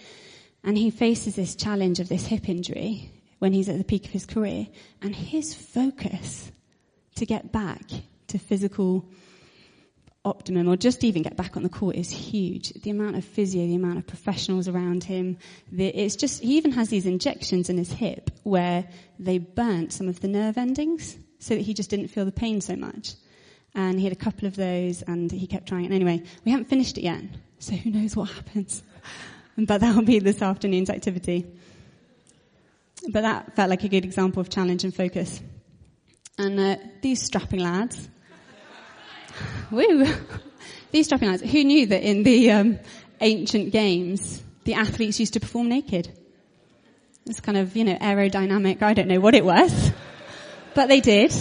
And 0.65 0.77
he 0.77 0.91
faces 0.91 1.37
this 1.37 1.55
challenge 1.55 2.01
of 2.01 2.09
this 2.09 2.27
hip 2.27 2.49
injury 2.49 3.13
when 3.39 3.53
he's 3.53 3.69
at 3.69 3.79
the 3.79 3.85
peak 3.85 4.05
of 4.05 4.11
his 4.11 4.27
career. 4.27 4.67
And 5.01 5.15
his 5.15 5.55
focus 5.55 6.51
to 7.17 7.27
get 7.27 7.53
back 7.53 7.83
to 8.29 8.39
physical 8.39 9.09
optimum 10.25 10.69
or 10.69 10.77
just 10.77 11.03
even 11.03 11.23
get 11.23 11.37
back 11.37 11.57
on 11.57 11.63
the 11.63 11.69
court 11.69 11.97
is 11.97 12.11
huge. 12.11 12.71
The 12.83 12.91
amount 12.91 13.17
of 13.17 13.25
physio, 13.25 13.67
the 13.67 13.75
amount 13.75 13.99
of 13.99 14.07
professionals 14.07 14.69
around 14.69 15.05
him, 15.05 15.39
the, 15.73 15.87
it's 15.87 16.17
just, 16.17 16.43
he 16.43 16.57
even 16.59 16.73
has 16.73 16.89
these 16.91 17.07
injections 17.07 17.71
in 17.71 17.79
his 17.79 17.93
hip 17.93 18.31
where 18.43 18.87
they 19.19 19.39
burnt 19.39 19.93
some 19.93 20.09
of 20.09 20.21
the 20.21 20.29
nerve 20.29 20.59
endings 20.59 21.17
so 21.41 21.57
that 21.57 21.63
he 21.63 21.75
just 21.75 21.91
didn't 21.91 22.09
feel 22.09 22.25
the 22.25 22.33
pain 22.33 22.61
so 22.61 22.77
much. 22.77 23.15
And 23.75 23.99
he 23.99 24.05
had 24.05 24.13
a 24.13 24.17
couple 24.17 24.47
of 24.47 24.55
those 24.55 25.03
and 25.03 25.31
he 25.31 25.47
kept 25.47 25.67
trying 25.67 25.87
it. 25.87 25.93
Anyway, 25.93 26.23
we 26.45 26.53
haven't 26.53 26.67
finished 26.67 26.97
it 26.99 27.03
yet, 27.03 27.23
so 27.59 27.75
who 27.75 27.91
knows 27.91 28.15
what 28.15 28.31
happens. 28.31 28.83
But 29.57 29.83
that 29.83 29.95
will 29.95 30.05
be 30.05 30.21
this 30.21 30.41
afternoon's 30.41 30.89
activity. 30.89 31.45
But 33.11 33.23
that 33.23 33.57
felt 33.57 33.69
like 33.69 33.85
a 33.85 33.89
good 33.89 34.05
example 34.07 34.41
of 34.41 34.49
challenge 34.49 34.85
and 34.85 34.95
focus. 34.95 35.43
And 36.39 36.59
uh, 36.59 36.77
these 37.03 37.21
strapping 37.21 37.61
lads, 37.61 38.09
Woo! 39.71 40.07
These 40.93 41.07
strapping 41.07 41.29
lads. 41.29 41.43
Who 41.43 41.65
knew 41.65 41.87
that 41.87 42.03
in 42.03 42.23
the 42.25 42.51
um, 42.51 42.79
ancient 43.21 43.73
games, 43.73 44.43
the 44.65 44.75
athletes 44.75 45.21
used 45.21 45.35
to 45.35 45.41
perform 45.41 45.69
naked? 45.69 46.11
It's 47.27 47.41
kind 47.41 47.59
of, 47.59 47.77
you 47.77 47.85
know, 47.85 47.97
aerodynamic. 47.97 48.83
I 48.83 48.95
don't 48.95 49.09
know 49.09 49.21
what 49.21 49.35
it 49.35 49.45
was, 49.45 49.90
but 50.75 50.89
they 50.89 51.01
did. 51.01 51.35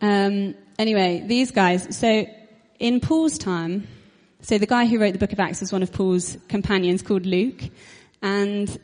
Um, 0.00 0.54
anyway, 0.78 1.24
these 1.26 1.50
guys. 1.50 1.96
So 1.96 2.26
in 2.78 3.00
Paul's 3.00 3.38
time, 3.38 3.86
so 4.42 4.58
the 4.58 4.66
guy 4.66 4.86
who 4.86 4.98
wrote 4.98 5.12
the 5.12 5.18
book 5.18 5.32
of 5.32 5.40
Acts 5.40 5.60
was 5.60 5.72
one 5.72 5.82
of 5.82 5.92
Paul's 5.92 6.36
companions 6.48 7.02
called 7.02 7.26
Luke, 7.26 7.62
and 8.22 8.78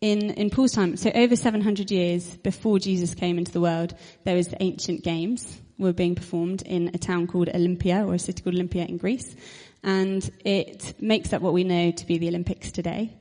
in, 0.00 0.30
in 0.30 0.50
Paul's 0.50 0.72
time, 0.72 0.96
so 0.96 1.10
over 1.14 1.34
700 1.34 1.90
years 1.90 2.36
before 2.38 2.78
Jesus 2.78 3.14
came 3.14 3.38
into 3.38 3.52
the 3.52 3.60
world, 3.60 3.94
there 4.24 4.36
was 4.36 4.54
ancient 4.60 5.02
games 5.02 5.60
were 5.78 5.92
being 5.92 6.14
performed 6.14 6.62
in 6.62 6.90
a 6.94 6.98
town 6.98 7.26
called 7.26 7.48
Olympia, 7.48 8.04
or 8.04 8.14
a 8.14 8.18
city 8.18 8.42
called 8.42 8.54
Olympia 8.54 8.84
in 8.84 8.96
Greece. 8.96 9.34
And 9.82 10.28
it 10.44 10.94
makes 11.00 11.32
up 11.32 11.40
what 11.40 11.52
we 11.52 11.64
know 11.64 11.92
to 11.92 12.06
be 12.06 12.18
the 12.18 12.28
Olympics 12.28 12.72
today. 12.72 13.12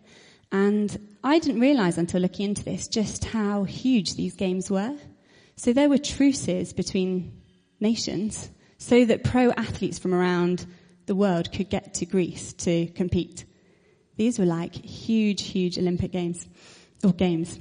And 0.51 1.15
I 1.23 1.39
didn't 1.39 1.61
realize 1.61 1.97
until 1.97 2.21
looking 2.21 2.45
into 2.45 2.63
this 2.63 2.87
just 2.87 3.25
how 3.25 3.63
huge 3.63 4.15
these 4.15 4.35
games 4.35 4.71
were. 4.71 4.95
So 5.55 5.73
there 5.73 5.89
were 5.89 5.97
truces 5.97 6.73
between 6.73 7.41
nations 7.79 8.49
so 8.77 9.05
that 9.05 9.23
pro 9.23 9.51
athletes 9.51 9.99
from 9.99 10.13
around 10.13 10.65
the 11.05 11.15
world 11.15 11.51
could 11.51 11.69
get 11.69 11.95
to 11.95 12.05
Greece 12.05 12.53
to 12.53 12.87
compete. 12.87 13.45
These 14.17 14.39
were 14.39 14.45
like 14.45 14.73
huge, 14.73 15.43
huge 15.43 15.77
Olympic 15.77 16.11
games, 16.11 16.47
or 17.03 17.13
games, 17.13 17.59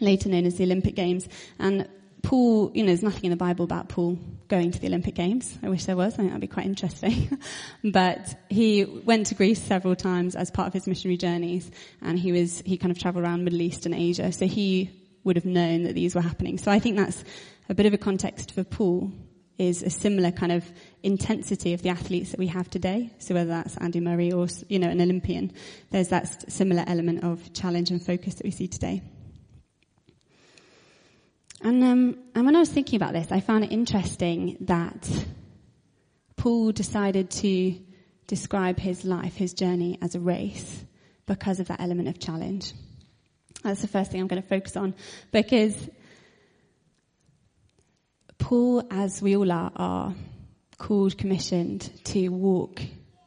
later 0.00 0.28
known 0.28 0.44
as 0.44 0.56
the 0.56 0.64
Olympic 0.64 0.94
Games. 0.94 1.28
And 1.58 1.88
Paul, 2.22 2.72
you 2.74 2.82
know, 2.82 2.88
there's 2.88 3.02
nothing 3.02 3.24
in 3.24 3.30
the 3.30 3.36
Bible 3.36 3.64
about 3.64 3.88
Paul 3.88 4.18
going 4.48 4.70
to 4.70 4.78
the 4.78 4.88
Olympic 4.88 5.14
Games. 5.14 5.56
I 5.62 5.68
wish 5.68 5.84
there 5.84 5.96
was. 5.96 6.14
I 6.14 6.16
think 6.18 6.28
that'd 6.30 6.40
be 6.40 6.46
quite 6.46 6.66
interesting. 6.66 7.38
but 7.84 8.34
he 8.48 8.84
went 8.84 9.26
to 9.26 9.34
Greece 9.34 9.62
several 9.62 9.94
times 9.94 10.34
as 10.34 10.50
part 10.50 10.68
of 10.68 10.72
his 10.72 10.86
missionary 10.86 11.16
journeys, 11.16 11.70
and 12.02 12.18
he 12.18 12.32
was 12.32 12.62
he 12.64 12.76
kind 12.76 12.90
of 12.90 12.98
travelled 12.98 13.24
around 13.24 13.44
Middle 13.44 13.62
East 13.62 13.86
and 13.86 13.94
Asia, 13.94 14.32
so 14.32 14.46
he 14.46 14.90
would 15.24 15.36
have 15.36 15.44
known 15.44 15.84
that 15.84 15.94
these 15.94 16.14
were 16.14 16.20
happening. 16.20 16.58
So 16.58 16.70
I 16.70 16.78
think 16.78 16.96
that's 16.96 17.22
a 17.68 17.74
bit 17.74 17.86
of 17.86 17.92
a 17.92 17.98
context 17.98 18.52
for 18.52 18.64
Paul 18.64 19.12
is 19.58 19.82
a 19.82 19.90
similar 19.90 20.30
kind 20.30 20.52
of 20.52 20.64
intensity 21.02 21.74
of 21.74 21.82
the 21.82 21.88
athletes 21.88 22.30
that 22.30 22.38
we 22.38 22.46
have 22.46 22.70
today. 22.70 23.10
So 23.18 23.34
whether 23.34 23.50
that's 23.50 23.76
Andy 23.76 24.00
Murray 24.00 24.32
or, 24.32 24.46
you 24.68 24.78
know, 24.78 24.88
an 24.88 25.00
Olympian, 25.00 25.52
there's 25.90 26.08
that 26.08 26.50
similar 26.50 26.84
element 26.86 27.24
of 27.24 27.52
challenge 27.52 27.90
and 27.90 28.04
focus 28.04 28.36
that 28.36 28.44
we 28.44 28.52
see 28.52 28.68
today. 28.68 29.02
And, 31.62 31.82
um, 31.82 32.18
and 32.34 32.46
when 32.46 32.54
I 32.54 32.60
was 32.60 32.68
thinking 32.68 32.96
about 32.96 33.12
this, 33.12 33.32
I 33.32 33.40
found 33.40 33.64
it 33.64 33.72
interesting 33.72 34.58
that 34.60 35.08
Paul 36.36 36.72
decided 36.72 37.30
to 37.30 37.76
describe 38.26 38.78
his 38.78 39.04
life, 39.04 39.34
his 39.34 39.54
journey 39.54 39.98
as 40.00 40.14
a 40.14 40.20
race 40.20 40.84
because 41.26 41.58
of 41.60 41.68
that 41.68 41.80
element 41.80 42.08
of 42.08 42.20
challenge. 42.20 42.72
That's 43.64 43.82
the 43.82 43.88
first 43.88 44.12
thing 44.12 44.20
I'm 44.20 44.28
going 44.28 44.40
to 44.40 44.48
focus 44.48 44.76
on 44.76 44.94
because 45.32 45.74
Paul, 48.38 48.84
as 48.90 49.20
we 49.20 49.36
all 49.36 49.50
are, 49.50 49.72
are 49.74 50.14
called, 50.78 51.18
commissioned 51.18 51.90
to 52.04 52.28
walk 52.28 52.80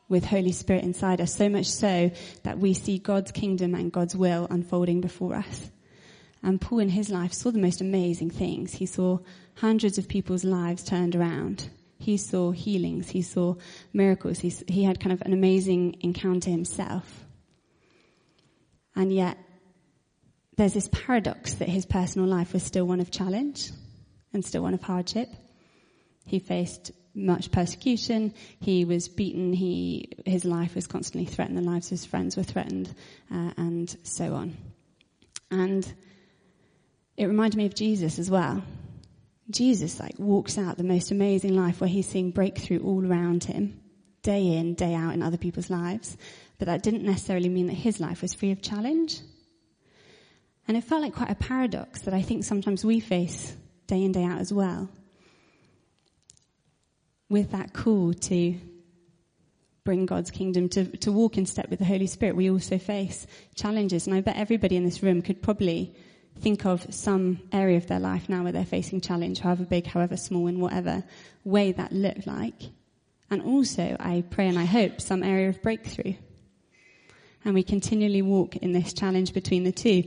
with 0.07 0.25
Holy 0.25 0.51
Spirit 0.51 0.83
inside 0.83 1.19
us, 1.19 1.35
so 1.35 1.49
much 1.49 1.65
so 1.67 2.11
that 2.43 2.59
we 2.59 2.73
see 2.73 2.97
God's 2.97 3.31
kingdom 3.31 3.75
and 3.75 3.91
God's 3.91 4.15
will 4.15 4.47
unfolding 4.49 5.01
before 5.01 5.35
us. 5.35 5.69
And 6.43 6.59
Paul 6.59 6.79
in 6.79 6.89
his 6.89 7.09
life 7.09 7.33
saw 7.33 7.51
the 7.51 7.59
most 7.59 7.81
amazing 7.81 8.31
things. 8.31 8.73
He 8.73 8.85
saw 8.85 9.19
hundreds 9.55 9.97
of 9.97 10.07
people's 10.07 10.43
lives 10.43 10.83
turned 10.83 11.15
around. 11.15 11.69
He 11.99 12.17
saw 12.17 12.51
healings. 12.51 13.09
He 13.09 13.21
saw 13.21 13.55
miracles. 13.93 14.39
He, 14.39 14.51
he 14.67 14.83
had 14.83 14.99
kind 14.99 15.13
of 15.13 15.21
an 15.21 15.33
amazing 15.33 15.97
encounter 16.01 16.49
himself. 16.49 17.25
And 18.95 19.13
yet, 19.13 19.37
there's 20.57 20.73
this 20.73 20.89
paradox 20.91 21.53
that 21.55 21.69
his 21.69 21.85
personal 21.85 22.27
life 22.27 22.53
was 22.53 22.63
still 22.63 22.85
one 22.85 22.99
of 22.99 23.11
challenge 23.11 23.69
and 24.33 24.43
still 24.43 24.63
one 24.63 24.73
of 24.73 24.81
hardship. 24.81 25.29
He 26.25 26.39
faced 26.39 26.91
much 27.13 27.51
persecution. 27.51 28.33
He 28.59 28.85
was 28.85 29.07
beaten. 29.07 29.53
He, 29.53 30.11
his 30.25 30.45
life 30.45 30.75
was 30.75 30.87
constantly 30.87 31.31
threatened. 31.31 31.57
The 31.57 31.61
lives 31.61 31.87
of 31.87 31.91
his 31.91 32.05
friends 32.05 32.35
were 32.35 32.43
threatened, 32.43 32.93
uh, 33.31 33.51
and 33.57 33.95
so 34.03 34.33
on. 34.33 34.57
And 35.49 35.91
it 37.17 37.25
reminded 37.25 37.57
me 37.57 37.65
of 37.65 37.75
Jesus 37.75 38.19
as 38.19 38.29
well. 38.29 38.63
Jesus 39.49 39.99
like 39.99 40.17
walks 40.17 40.57
out 40.57 40.77
the 40.77 40.83
most 40.83 41.11
amazing 41.11 41.55
life 41.55 41.81
where 41.81 41.89
he's 41.89 42.07
seeing 42.07 42.31
breakthrough 42.31 42.79
all 42.79 43.05
around 43.05 43.43
him, 43.43 43.79
day 44.21 44.55
in, 44.55 44.75
day 44.75 44.93
out 44.93 45.13
in 45.13 45.21
other 45.21 45.37
people's 45.37 45.69
lives. 45.69 46.17
But 46.57 46.67
that 46.67 46.83
didn't 46.83 47.03
necessarily 47.03 47.49
mean 47.49 47.67
that 47.67 47.73
his 47.73 47.99
life 47.99 48.21
was 48.21 48.33
free 48.33 48.51
of 48.51 48.61
challenge. 48.61 49.19
And 50.67 50.77
it 50.77 50.83
felt 50.83 51.01
like 51.01 51.15
quite 51.15 51.31
a 51.31 51.35
paradox 51.35 52.01
that 52.01 52.13
I 52.13 52.21
think 52.21 52.43
sometimes 52.43 52.85
we 52.85 52.99
face 52.99 53.55
day 53.87 54.03
in, 54.03 54.11
day 54.11 54.23
out 54.23 54.39
as 54.39 54.53
well. 54.53 54.89
With 57.29 57.51
that 57.51 57.73
call 57.73 58.13
to 58.13 58.55
bring 59.83 60.05
God's 60.05 60.31
kingdom, 60.31 60.69
to, 60.69 60.85
to 60.97 61.11
walk 61.11 61.37
in 61.37 61.45
step 61.45 61.69
with 61.69 61.79
the 61.79 61.85
Holy 61.85 62.07
Spirit, 62.07 62.35
we 62.35 62.51
also 62.51 62.77
face 62.77 63.25
challenges. 63.55 64.05
And 64.05 64.15
I 64.15 64.21
bet 64.21 64.37
everybody 64.37 64.75
in 64.75 64.85
this 64.85 65.01
room 65.01 65.21
could 65.21 65.41
probably 65.41 65.95
think 66.41 66.65
of 66.65 66.93
some 66.93 67.39
area 67.51 67.77
of 67.77 67.87
their 67.87 67.99
life 67.99 68.27
now 68.27 68.43
where 68.43 68.51
they're 68.51 68.65
facing 68.65 69.01
challenge, 69.01 69.39
however 69.39 69.63
big, 69.63 69.85
however 69.85 70.17
small, 70.17 70.47
in 70.47 70.59
whatever 70.59 71.03
way 71.43 71.71
that 71.71 71.91
looked 71.91 72.27
like. 72.27 72.61
And 73.29 73.41
also, 73.41 73.95
I 73.99 74.23
pray 74.29 74.47
and 74.47 74.59
I 74.59 74.65
hope, 74.65 74.99
some 74.99 75.23
area 75.23 75.49
of 75.49 75.61
breakthrough. 75.61 76.15
And 77.45 77.53
we 77.53 77.63
continually 77.63 78.21
walk 78.21 78.57
in 78.57 78.71
this 78.71 78.93
challenge 78.93 79.33
between 79.33 79.63
the 79.63 79.71
two. 79.71 80.03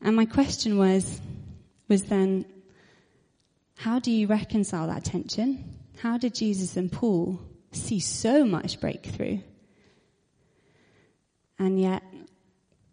And 0.00 0.14
my 0.14 0.24
question 0.24 0.78
was, 0.78 1.20
was 1.88 2.04
then, 2.04 2.44
how 3.76 3.98
do 3.98 4.10
you 4.10 4.26
reconcile 4.26 4.86
that 4.86 5.04
tension? 5.04 5.64
How 6.00 6.16
did 6.16 6.34
Jesus 6.34 6.76
and 6.76 6.90
Paul 6.90 7.40
see 7.72 8.00
so 8.00 8.44
much 8.44 8.80
breakthrough? 8.80 9.40
And 11.58 11.80
yet, 11.80 12.02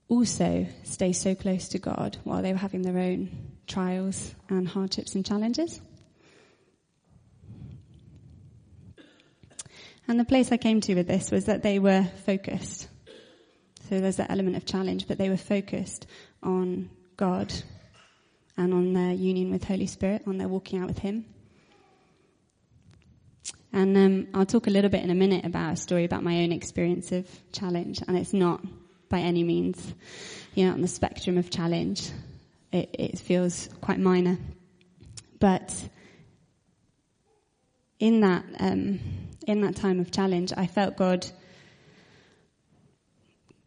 also 0.09 0.67
stay 0.83 1.11
so 1.11 1.35
close 1.35 1.69
to 1.69 1.79
God 1.79 2.17
while 2.23 2.41
they 2.41 2.51
were 2.51 2.59
having 2.59 2.81
their 2.81 2.97
own 2.97 3.29
trials 3.67 4.33
and 4.49 4.67
hardships 4.67 5.15
and 5.15 5.25
challenges. 5.25 5.81
And 10.07 10.19
the 10.19 10.25
place 10.25 10.51
I 10.51 10.57
came 10.57 10.79
to 10.81 10.95
with 10.95 11.07
this 11.07 11.31
was 11.31 11.45
that 11.45 11.63
they 11.63 11.79
were 11.79 12.05
focused. 12.25 12.87
So 13.89 13.99
there's 13.99 14.15
that 14.17 14.31
element 14.31 14.55
of 14.55 14.65
challenge, 14.65 15.07
but 15.07 15.17
they 15.17 15.29
were 15.29 15.37
focused 15.37 16.07
on 16.41 16.89
God 17.17 17.53
and 18.55 18.73
on 18.73 18.93
their 18.93 19.11
union 19.11 19.51
with 19.51 19.65
Holy 19.65 19.85
Spirit, 19.85 20.23
on 20.25 20.37
their 20.37 20.47
walking 20.47 20.79
out 20.79 20.87
with 20.87 20.99
Him. 20.99 21.25
And 23.73 23.97
um, 23.97 24.27
I'll 24.33 24.45
talk 24.45 24.67
a 24.67 24.71
little 24.71 24.89
bit 24.89 25.03
in 25.03 25.09
a 25.09 25.15
minute 25.15 25.45
about 25.45 25.73
a 25.73 25.75
story 25.75 26.05
about 26.05 26.23
my 26.23 26.41
own 26.41 26.51
experience 26.51 27.11
of 27.11 27.27
challenge, 27.51 28.01
and 28.07 28.17
it's 28.17 28.33
not 28.33 28.61
by 29.09 29.19
any 29.19 29.43
means, 29.43 29.93
you 30.55 30.65
know, 30.65 30.73
on 30.73 30.81
the 30.81 30.87
spectrum 30.87 31.37
of 31.37 31.49
challenge. 31.49 32.09
It, 32.71 32.89
it 32.93 33.19
feels 33.19 33.69
quite 33.81 33.99
minor. 33.99 34.37
But 35.39 35.73
in 37.99 38.21
that, 38.21 38.43
um, 38.59 38.99
in 39.45 39.61
that 39.61 39.75
time 39.75 39.99
of 39.99 40.11
challenge, 40.11 40.51
I 40.55 40.67
felt 40.67 40.97
God 40.97 41.25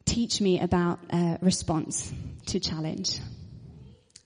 teach 0.04 0.40
me 0.40 0.61
about 0.61 0.99
uh, 1.11 1.38
response 1.40 2.12
to 2.47 2.61
challenge. 2.61 3.20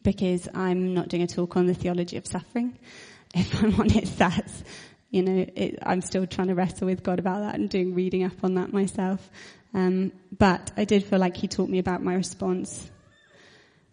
because 0.04 0.48
I'm 0.54 0.94
not 0.94 1.08
doing 1.08 1.22
a 1.22 1.26
talk 1.26 1.56
on 1.56 1.66
the 1.66 1.74
theology 1.74 2.16
of 2.16 2.26
suffering. 2.26 2.78
If 3.36 3.60
I'm 3.60 3.74
honest, 3.80 4.16
that's, 4.16 4.62
you 5.14 5.22
know, 5.22 5.46
it, 5.54 5.78
I'm 5.80 6.00
still 6.00 6.26
trying 6.26 6.48
to 6.48 6.56
wrestle 6.56 6.88
with 6.88 7.04
God 7.04 7.20
about 7.20 7.42
that 7.42 7.54
and 7.54 7.70
doing 7.70 7.94
reading 7.94 8.24
up 8.24 8.42
on 8.42 8.56
that 8.56 8.72
myself. 8.72 9.30
Um, 9.72 10.10
but 10.36 10.72
I 10.76 10.84
did 10.84 11.04
feel 11.04 11.20
like 11.20 11.36
he 11.36 11.46
taught 11.46 11.70
me 11.70 11.78
about 11.78 12.02
my 12.02 12.14
response. 12.14 12.90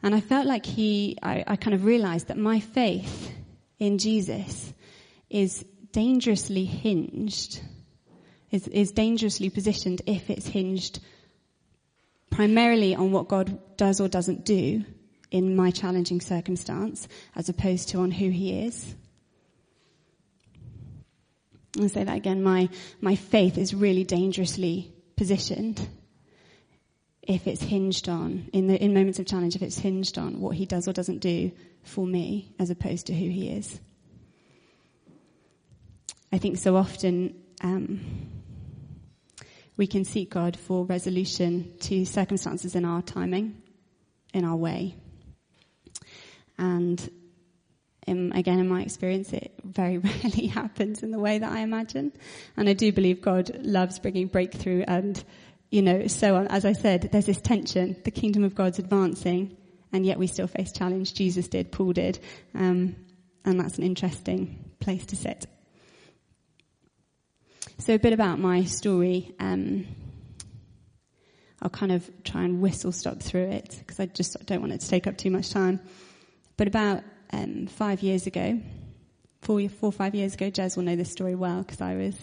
And 0.02 0.16
I 0.16 0.20
felt 0.20 0.48
like 0.48 0.66
he, 0.66 1.20
I, 1.22 1.44
I 1.46 1.56
kind 1.58 1.76
of 1.76 1.86
realized 1.86 2.30
that 2.30 2.38
my 2.38 2.60
faith 2.60 3.32
in 3.78 4.00
Jesus 4.00 4.74
is 5.30 5.64
dangerously 5.92 6.66
hinged, 6.66 7.62
is, 8.50 8.68
is 8.70 8.92
dangerously 8.92 9.52
positioned 9.52 10.02
if 10.08 10.32
it's 10.32 10.48
hinged 10.48 11.02
primarily 12.32 12.96
on 12.96 13.12
what 13.12 13.28
God 13.28 13.78
does 13.78 14.02
or 14.02 14.08
doesn't 14.08 14.44
do 14.44 14.84
in 15.30 15.56
my 15.56 15.70
challenging 15.70 16.20
circumstance 16.20 17.08
as 17.36 17.48
opposed 17.48 17.90
to 17.90 18.00
on 18.00 18.10
who 18.10 18.32
he 18.32 18.64
is. 18.64 18.96
I'll 21.80 21.90
say 21.90 22.04
that 22.04 22.18
again. 22.18 22.44
My, 22.44 22.70
my 23.00 23.16
faith 23.16 23.58
is 23.58 23.74
really 23.74 24.04
dangerously 24.04 24.94
positioned 25.16 25.88
if 27.22 27.48
it's 27.48 27.62
hinged 27.62 28.10
on, 28.10 28.50
in 28.52 28.68
the, 28.68 28.84
in 28.84 28.94
moments 28.94 29.20
of 29.20 29.26
challenge, 29.26 29.56
if 29.56 29.62
it's 29.62 29.78
hinged 29.78 30.18
on 30.18 30.42
what 30.42 30.56
he 30.56 30.66
does 30.66 30.88
or 30.88 30.94
doesn't 30.94 31.20
do 31.20 31.52
for 31.84 32.06
me 32.06 32.54
as 32.60 32.70
opposed 32.70 33.08
to 33.08 33.14
who 33.14 33.30
he 33.30 33.50
is. 33.50 33.80
I 36.32 36.38
think 36.38 36.58
so 36.58 36.76
often, 36.76 37.36
um, 37.62 38.00
we 39.78 39.88
can 39.88 40.06
seek 40.06 40.30
God 40.30 40.58
for 40.58 40.86
resolution 40.86 41.74
to 41.82 42.06
circumstances 42.06 42.76
in 42.76 42.86
our 42.86 43.02
timing, 43.02 43.62
in 44.34 44.46
our 44.46 44.56
way. 44.56 44.96
And 46.58 47.10
in, 48.08 48.32
again, 48.34 48.60
in 48.60 48.68
my 48.68 48.82
experience, 48.82 49.32
it 49.32 49.54
very 49.64 49.98
rarely 50.24 50.48
happens 50.48 51.04
in 51.04 51.12
the 51.12 51.20
way 51.20 51.38
that 51.38 51.52
I 51.52 51.60
imagine. 51.60 52.12
And 52.58 52.68
I 52.68 52.74
do 52.74 52.92
believe 52.92 53.22
God 53.22 53.52
loves 53.62 54.00
bringing 54.00 54.28
breakthrough 54.28 54.84
and, 54.88 55.24
you 55.70 55.82
know, 55.82 56.08
so 56.08 56.36
on. 56.36 56.48
As 56.48 56.66
I 56.66 56.74
said, 56.74 57.10
there's 57.12 57.28
this 57.28 57.42
tension. 57.42 57.96
The 58.04 58.12
kingdom 58.12 58.44
of 58.44 58.56
God's 58.56 58.80
advancing, 58.80 59.56
and 59.94 60.06
yet 60.06 60.18
we 60.18 60.28
still 60.28 60.48
face 60.48 60.72
challenge. 60.72 61.14
Jesus 61.14 61.48
did, 61.48 61.72
Paul 61.72 61.94
did. 61.94 62.20
Um, 62.56 62.96
and 63.46 63.60
that's 63.60 63.78
an 63.78 63.84
interesting 63.84 64.72
place 64.80 65.06
to 65.08 65.16
sit. 65.16 65.46
So 67.78 67.96
a 67.96 68.00
bit 68.00 68.14
about 68.14 68.40
my 68.40 68.64
story. 68.64 69.34
Um, 69.40 69.88
I'll 71.62 71.70
kind 71.70 71.92
of 71.92 72.10
try 72.24 72.44
and 72.44 72.62
whistle 72.62 72.92
stop 72.92 73.22
through 73.22 73.50
it 73.50 73.76
because 73.80 74.00
I 74.00 74.08
just 74.08 74.44
don't 74.46 74.62
want 74.62 74.74
it 74.74 74.82
to 74.82 74.90
take 74.90 75.06
up 75.06 75.18
too 75.18 75.30
much 75.30 75.52
time. 75.52 75.80
But 76.58 76.68
about 76.68 77.04
um, 77.34 77.68
five 77.68 78.02
years 78.02 78.28
ago, 78.28 78.60
four, 79.42 79.68
four 79.70 79.90
or 79.90 79.92
five 79.92 80.16
years 80.16 80.34
ago, 80.34 80.52
Jez 80.52 80.76
will 80.76 80.84
know 80.84 80.96
this 80.96 81.12
story 81.12 81.36
well 81.36 81.62
because 81.62 81.82
I 81.82 81.96
was 81.96 82.16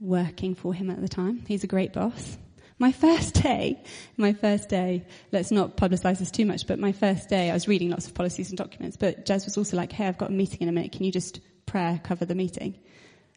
working 0.00 0.54
for 0.54 0.72
him 0.74 0.90
at 0.90 1.00
the 1.00 1.08
time. 1.08 1.44
He's 1.46 1.64
a 1.64 1.68
great 1.68 1.92
boss. 1.92 2.38
My 2.80 2.92
first 2.92 3.34
day, 3.42 3.82
my 4.16 4.32
first 4.32 4.68
day, 4.68 5.04
let's 5.32 5.50
not 5.50 5.76
publicize 5.76 6.18
this 6.18 6.30
too 6.30 6.46
much, 6.46 6.66
but 6.68 6.78
my 6.78 6.92
first 6.92 7.28
day, 7.28 7.50
I 7.50 7.54
was 7.54 7.66
reading 7.66 7.90
lots 7.90 8.06
of 8.06 8.14
policies 8.14 8.50
and 8.50 8.58
documents, 8.58 8.96
but 8.96 9.26
Jez 9.26 9.44
was 9.44 9.58
also 9.58 9.76
like, 9.76 9.90
hey, 9.90 10.06
I've 10.06 10.18
got 10.18 10.30
a 10.30 10.32
meeting 10.32 10.58
in 10.60 10.68
a 10.68 10.72
minute. 10.72 10.92
Can 10.92 11.04
you 11.04 11.10
just 11.10 11.40
prayer 11.66 12.00
cover 12.02 12.24
the 12.24 12.36
meeting? 12.36 12.78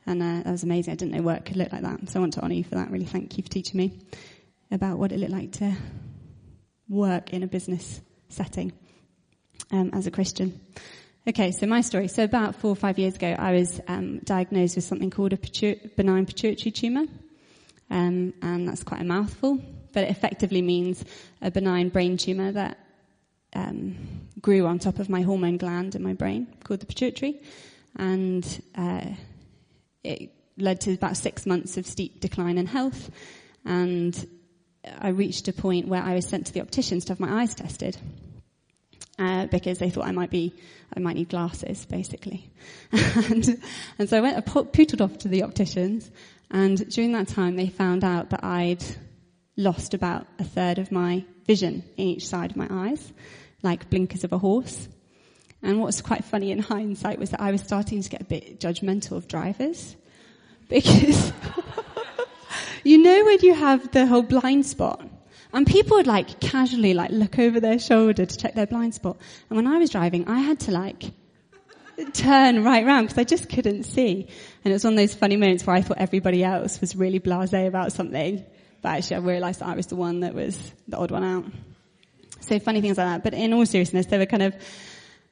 And 0.06 0.22
uh, 0.22 0.44
that 0.44 0.52
was 0.52 0.64
amazing. 0.64 0.94
I 0.94 0.96
didn't 0.96 1.16
know 1.16 1.24
work 1.24 1.46
could 1.46 1.58
look 1.58 1.72
like 1.72 1.82
that. 1.82 2.10
So 2.10 2.20
I 2.20 2.22
want 2.22 2.34
to 2.34 2.42
honour 2.42 2.54
you 2.54 2.64
for 2.64 2.76
that. 2.76 2.92
Really 2.92 3.06
thank 3.06 3.38
you 3.38 3.44
for 3.44 3.50
teaching 3.50 3.78
me 3.78 4.00
about 4.70 5.00
what 5.00 5.12
it 5.12 5.20
looked 5.20 5.32
like 5.32 5.52
to 5.54 5.76
work 6.88 7.34
in 7.34 7.44
a 7.44 7.48
business 7.48 8.02
setting 8.30 8.74
um, 9.72 9.92
as 9.94 10.08
a 10.08 10.12
Christian. 10.12 10.60
Okay, 11.28 11.52
so 11.52 11.68
my 11.68 11.82
story. 11.82 12.08
So 12.08 12.24
about 12.24 12.56
four 12.56 12.72
or 12.72 12.76
five 12.76 12.98
years 12.98 13.16
ago, 13.16 13.36
I 13.38 13.52
was 13.52 13.80
um, 13.88 14.20
diagnosed 14.24 14.76
with 14.76 14.86
something 14.86 15.12
called 15.12 15.34
a 15.34 15.38
benign 15.96 16.26
pituitary 16.26 16.72
tumour. 16.72 17.06
Um, 17.92 18.34
and 18.42 18.68
that's 18.68 18.82
quite 18.82 19.02
a 19.02 19.04
mouthful, 19.04 19.60
but 19.94 20.06
it 20.06 20.10
effectively 20.10 20.64
means 20.64 21.06
a 21.40 21.52
benign 21.52 21.90
brain 21.90 22.18
tumour 22.18 22.54
that 22.54 22.80
um, 23.54 23.98
grew 24.42 24.66
on 24.66 24.80
top 24.80 24.98
of 24.98 25.10
my 25.10 25.22
hormone 25.22 25.58
gland 25.58 25.94
in 25.94 26.02
my 26.02 26.14
brain 26.14 26.48
called 26.64 26.80
the 26.80 26.88
pituitary. 26.88 27.40
And 27.96 28.44
uh, 28.76 29.06
it 30.04 30.32
led 30.58 30.82
to 30.82 30.94
about 30.94 31.18
six 31.18 31.46
months 31.46 31.78
of 31.78 31.86
steep 31.86 32.20
decline 32.20 32.58
in 32.58 32.66
health. 32.66 33.12
And 33.64 34.28
I 34.98 35.10
reached 35.10 35.48
a 35.50 35.54
point 35.54 35.88
where 35.88 36.02
I 36.02 36.16
was 36.16 36.28
sent 36.28 36.48
to 36.48 36.54
the 36.54 36.62
opticians 36.62 37.06
to 37.06 37.12
have 37.12 37.20
my 37.20 37.44
eyes 37.44 37.54
tested. 37.54 37.96
Uh, 39.20 39.46
because 39.48 39.78
they 39.78 39.90
thought 39.90 40.08
I 40.08 40.12
might 40.12 40.32
be, 40.32 40.54
I 40.96 41.00
might 41.00 41.16
need 41.16 41.30
glasses, 41.30 41.86
basically. 41.86 42.50
and, 42.92 43.62
and 44.00 44.10
so 44.10 44.18
I 44.18 44.22
went, 44.22 44.38
I 44.38 44.42
pootled 44.42 45.02
off 45.02 45.20
to 45.20 45.28
the 45.28 45.44
opticians, 45.44 46.10
and 46.50 46.90
during 46.90 47.12
that 47.12 47.28
time 47.28 47.56
they 47.56 47.68
found 47.68 48.04
out 48.04 48.32
that 48.32 48.44
I'd 48.44 48.84
lost 49.58 49.94
about 49.94 50.28
a 50.40 50.44
third 50.44 50.80
of 50.80 50.92
my 50.92 51.24
vision 51.46 51.84
in 51.98 52.08
each 52.08 52.28
side 52.28 52.52
of 52.52 52.58
my 52.58 52.68
eyes, 52.70 53.14
like 53.62 53.90
blinkers 53.90 54.24
of 54.24 54.34
a 54.34 54.38
horse. 54.38 54.88
And 55.62 55.80
what's 55.80 56.02
quite 56.02 56.24
funny 56.24 56.52
in 56.52 56.60
hindsight 56.74 57.20
was 57.20 57.30
that 57.32 57.42
I 57.42 57.52
was 57.52 57.62
starting 57.62 58.02
to 58.02 58.10
get 58.10 58.22
a 58.22 58.26
bit 58.26 58.60
judgmental 58.60 59.18
of 59.18 59.28
drivers. 59.28 59.96
Because, 60.72 61.34
you 62.86 63.04
know 63.04 63.26
when 63.26 63.40
you 63.42 63.54
have 63.54 63.92
the 63.92 64.06
whole 64.06 64.22
blind 64.22 64.66
spot? 64.66 65.06
And 65.54 65.68
people 65.68 65.98
would 65.98 66.08
like 66.08 66.40
casually 66.40 66.94
like 66.94 67.12
look 67.12 67.38
over 67.38 67.60
their 67.60 67.80
shoulder 67.80 68.26
to 68.26 68.38
check 68.38 68.56
their 68.56 68.68
blind 68.68 68.94
spot. 68.94 69.18
And 69.50 69.58
when 69.58 69.68
I 69.68 69.78
was 69.78 69.90
driving, 69.90 70.28
I 70.28 70.40
had 70.40 70.60
to 70.62 70.72
like 70.72 71.12
turn 72.14 72.64
right 72.64 72.86
round 72.86 73.08
because 73.08 73.18
I 73.18 73.24
just 73.26 73.50
couldn't 73.50 73.84
see. 73.84 74.28
And 74.64 74.72
it 74.72 74.74
was 74.74 74.84
one 74.84 74.94
of 74.94 74.98
those 74.98 75.14
funny 75.14 75.36
moments 75.36 75.66
where 75.66 75.76
I 75.76 75.82
thought 75.82 75.98
everybody 75.98 76.44
else 76.44 76.80
was 76.80 76.96
really 76.96 77.20
blasé 77.20 77.68
about 77.68 77.92
something. 77.92 78.46
But 78.82 78.90
actually 78.90 79.18
I 79.18 79.20
realized 79.20 79.60
that 79.60 79.68
I 79.68 79.76
was 79.76 79.88
the 79.88 79.96
one 79.96 80.22
that 80.22 80.34
was 80.34 80.74
the 80.88 80.98
odd 80.98 81.12
one 81.12 81.24
out. 81.24 81.46
So 82.40 82.58
funny 82.60 82.82
things 82.82 82.98
like 82.98 83.08
that. 83.08 83.24
But 83.24 83.34
in 83.34 83.54
all 83.54 83.66
seriousness, 83.66 84.06
they 84.06 84.18
were 84.18 84.26
kind 84.26 84.44
of, 84.44 84.56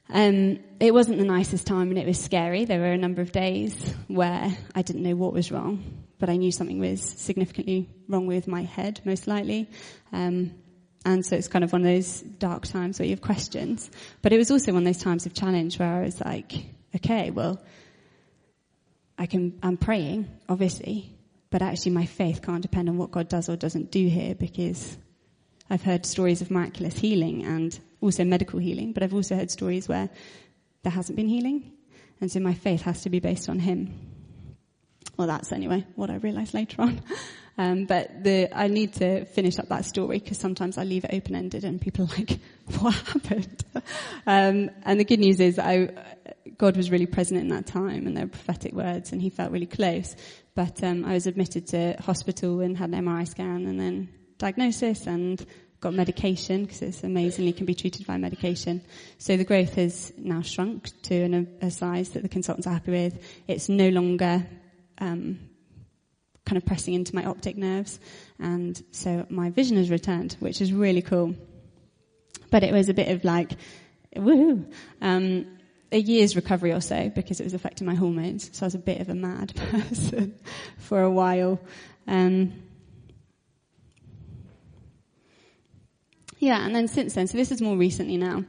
um, 0.10 0.60
it 0.80 0.94
wasn't 0.94 1.18
the 1.18 1.26
nicest 1.26 1.66
time 1.66 1.90
and 1.90 1.98
it 1.98 2.06
was 2.06 2.20
scary. 2.20 2.66
There 2.66 2.80
were 2.80 2.92
a 2.92 2.98
number 2.98 3.22
of 3.22 3.32
days 3.32 3.96
where 4.08 4.56
I 4.76 4.82
didn't 4.82 5.04
know 5.04 5.16
what 5.16 5.34
was 5.34 5.52
wrong 5.52 6.04
but 6.20 6.30
I 6.30 6.36
knew 6.36 6.52
something 6.52 6.80
was 6.80 7.02
significantly 7.02 7.90
wrong 8.08 8.28
with 8.28 8.48
my 8.48 8.64
head, 8.64 9.02
most 9.06 9.28
likely. 9.28 9.70
Um, 10.12 10.54
and 11.06 11.26
so 11.26 11.36
it's 11.36 11.48
kind 11.48 11.64
of 11.64 11.72
one 11.72 11.82
of 11.82 11.88
those 11.88 12.22
dark 12.22 12.68
times 12.68 13.00
where 13.00 13.06
you 13.06 13.12
have 13.12 13.22
questions. 13.22 13.90
But 14.22 14.34
it 14.34 14.38
was 14.38 14.52
also 14.52 14.74
one 14.74 14.86
of 14.86 14.94
those 14.94 15.02
times 15.02 15.26
of 15.26 15.34
challenge 15.34 15.80
where 15.80 15.94
I 15.94 16.02
was 16.02 16.20
like, 16.20 16.52
okay, 16.96 17.32
well, 17.32 17.62
I 19.18 19.26
can, 19.26 19.60
I'm 19.64 19.78
praying, 19.78 20.30
obviously, 20.48 21.16
but 21.50 21.62
actually 21.62 21.92
my 21.94 22.06
faith 22.06 22.42
can't 22.42 22.62
depend 22.62 22.90
on 22.90 22.98
what 22.98 23.12
God 23.12 23.30
does 23.30 23.50
or 23.50 23.56
doesn't 23.56 23.92
do 23.92 24.08
here 24.08 24.36
because 24.36 24.98
I've 25.70 25.84
heard 25.84 26.06
stories 26.06 26.42
of 26.42 26.52
miraculous 26.52 26.98
healing 26.98 27.46
and 27.46 27.78
also 28.02 28.24
medical 28.24 28.60
healing, 28.60 28.92
but 28.94 29.04
I've 29.04 29.14
also 29.14 29.36
heard 29.36 29.52
stories 29.52 29.88
where 29.88 30.10
there 30.84 30.92
hasn't 30.92 31.16
been 31.16 31.28
healing. 31.28 31.72
And 32.22 32.32
so 32.32 32.40
my 32.40 32.54
faith 32.54 32.82
has 32.82 33.04
to 33.04 33.10
be 33.10 33.20
based 33.20 33.50
on 33.50 33.60
Him. 33.60 34.19
Well, 35.20 35.28
that's 35.28 35.52
anyway 35.52 35.86
what 35.96 36.10
I 36.10 36.16
realised 36.16 36.54
later 36.54 36.82
on. 36.82 37.02
Um, 37.58 37.84
but 37.84 38.24
the, 38.24 38.48
I 38.58 38.70
need 38.70 38.94
to 38.94 39.26
finish 39.26 39.60
up 39.60 39.68
that 39.68 39.84
story 39.84 40.20
because 40.20 40.38
sometimes 40.38 40.78
I 40.78 40.86
leave 40.86 41.04
it 41.04 41.10
open-ended 41.12 41.66
and 41.66 41.82
people 41.82 42.06
are 42.06 42.18
like, 42.18 42.40
what 42.80 42.96
happened? 42.96 43.66
um, 44.26 44.72
and 44.84 44.98
the 44.98 45.04
good 45.04 45.20
news 45.20 45.42
is 45.42 45.60
I, 45.60 45.90
God 46.58 46.78
was 46.78 46.90
really 46.90 47.06
present 47.06 47.42
in 47.42 47.50
that 47.50 47.66
time 47.66 48.08
and 48.08 48.16
there 48.16 48.24
were 48.24 48.30
prophetic 48.30 48.72
words 48.72 49.12
and 49.12 49.22
he 49.22 49.30
felt 49.30 49.52
really 49.52 49.66
close. 49.66 50.16
But 50.56 50.82
um, 50.86 51.04
I 51.04 51.16
was 51.16 51.28
admitted 51.28 51.68
to 51.68 51.98
hospital 52.00 52.62
and 52.62 52.78
had 52.78 52.92
an 52.92 53.04
MRI 53.04 53.28
scan 53.28 53.66
and 53.66 53.78
then 53.78 54.08
diagnosis 54.38 55.06
and 55.06 55.46
got 55.82 55.94
medication 55.94 56.64
because 56.64 56.82
it's 56.82 57.04
amazingly 57.04 57.52
can 57.52 57.66
be 57.66 57.76
treated 57.76 58.08
by 58.08 58.16
medication. 58.16 58.82
So 59.18 59.36
the 59.36 59.44
growth 59.44 59.74
has 59.74 60.14
now 60.18 60.44
shrunk 60.44 60.90
to 61.02 61.16
an, 61.24 61.58
a 61.62 61.72
size 61.72 62.12
that 62.12 62.24
the 62.24 62.30
consultants 62.30 62.68
are 62.68 62.74
happy 62.74 62.92
with. 62.92 63.22
It's 63.50 63.68
no 63.68 63.90
longer 63.90 64.46
um, 65.00 65.40
kind 66.46 66.58
of 66.58 66.66
pressing 66.66 66.94
into 66.94 67.16
my 67.16 67.26
optic 67.26 67.58
nerves, 67.58 68.00
and 68.40 68.82
so 68.92 69.26
my 69.30 69.50
vision 69.50 69.78
has 69.78 69.90
returned, 69.90 70.36
which 70.40 70.62
is 70.62 70.74
really 70.74 71.02
cool. 71.02 71.36
But 72.52 72.64
it 72.64 72.74
was 72.74 72.90
a 72.90 72.94
bit 72.94 73.10
of 73.10 73.24
like, 73.24 73.52
woohoo, 74.16 74.72
um, 75.02 75.46
a 75.92 75.98
year's 75.98 76.36
recovery 76.36 76.72
or 76.72 76.82
so 76.82 77.10
because 77.10 77.40
it 77.40 77.44
was 77.44 77.54
affecting 77.54 77.88
my 77.88 77.96
hormones. 77.96 78.50
So 78.56 78.66
I 78.66 78.68
was 78.68 78.76
a 78.76 78.80
bit 78.80 79.02
of 79.02 79.10
a 79.10 79.16
mad 79.16 79.56
person 79.72 80.36
for 80.78 81.02
a 81.02 81.12
while. 81.12 81.60
Um, 82.08 82.54
yeah, 86.40 86.66
and 86.66 86.74
then 86.76 86.88
since 86.88 87.14
then, 87.14 87.28
so 87.28 87.38
this 87.38 87.52
is 87.52 87.62
more 87.62 87.78
recently 87.78 88.18
now. 88.18 88.44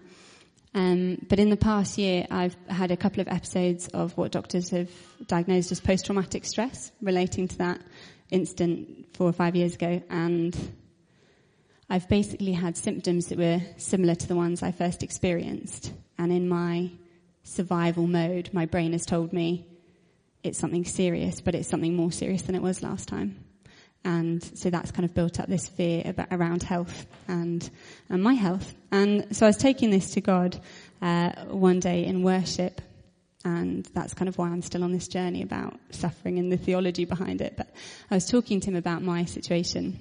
Um, 0.72 1.18
but 1.28 1.40
in 1.40 1.50
the 1.50 1.56
past 1.56 1.98
year, 1.98 2.26
I've 2.30 2.56
had 2.68 2.90
a 2.90 2.96
couple 2.96 3.20
of 3.20 3.28
episodes 3.28 3.88
of 3.88 4.16
what 4.16 4.30
doctors 4.30 4.70
have 4.70 4.90
diagnosed 5.26 5.72
as 5.72 5.80
post-traumatic 5.80 6.44
stress 6.44 6.92
relating 7.02 7.48
to 7.48 7.58
that 7.58 7.80
incident 8.30 9.16
four 9.16 9.28
or 9.28 9.32
five 9.32 9.56
years 9.56 9.74
ago. 9.74 10.02
And 10.08 10.56
I've 11.88 12.08
basically 12.08 12.52
had 12.52 12.76
symptoms 12.76 13.26
that 13.26 13.38
were 13.38 13.60
similar 13.76 14.14
to 14.14 14.28
the 14.28 14.36
ones 14.36 14.62
I 14.62 14.70
first 14.70 15.02
experienced. 15.02 15.92
And 16.18 16.32
in 16.32 16.48
my 16.48 16.90
survival 17.42 18.06
mode, 18.06 18.50
my 18.52 18.66
brain 18.66 18.92
has 18.92 19.04
told 19.04 19.32
me 19.32 19.66
it's 20.44 20.58
something 20.58 20.84
serious, 20.84 21.40
but 21.40 21.56
it's 21.56 21.68
something 21.68 21.96
more 21.96 22.12
serious 22.12 22.42
than 22.42 22.54
it 22.54 22.62
was 22.62 22.82
last 22.82 23.08
time. 23.08 23.44
And 24.02 24.42
so 24.42 24.70
that's 24.70 24.90
kind 24.90 25.04
of 25.04 25.14
built 25.14 25.38
up 25.40 25.46
this 25.46 25.68
fear 25.68 26.02
about, 26.06 26.28
around 26.30 26.62
health 26.62 27.06
and, 27.28 27.68
and 28.08 28.22
my 28.22 28.32
health. 28.32 28.74
And 28.90 29.36
so 29.36 29.46
I 29.46 29.48
was 29.48 29.58
taking 29.58 29.90
this 29.90 30.12
to 30.12 30.20
God 30.20 30.58
uh, 31.02 31.32
one 31.46 31.80
day 31.80 32.06
in 32.06 32.22
worship, 32.22 32.80
and 33.44 33.84
that's 33.94 34.14
kind 34.14 34.28
of 34.28 34.38
why 34.38 34.48
I'm 34.48 34.62
still 34.62 34.84
on 34.84 34.92
this 34.92 35.08
journey 35.08 35.42
about 35.42 35.78
suffering 35.90 36.38
and 36.38 36.50
the 36.50 36.56
theology 36.56 37.04
behind 37.04 37.40
it. 37.40 37.54
But 37.56 37.74
I 38.10 38.14
was 38.14 38.26
talking 38.26 38.60
to 38.60 38.68
him 38.68 38.76
about 38.76 39.02
my 39.02 39.24
situation, 39.26 39.98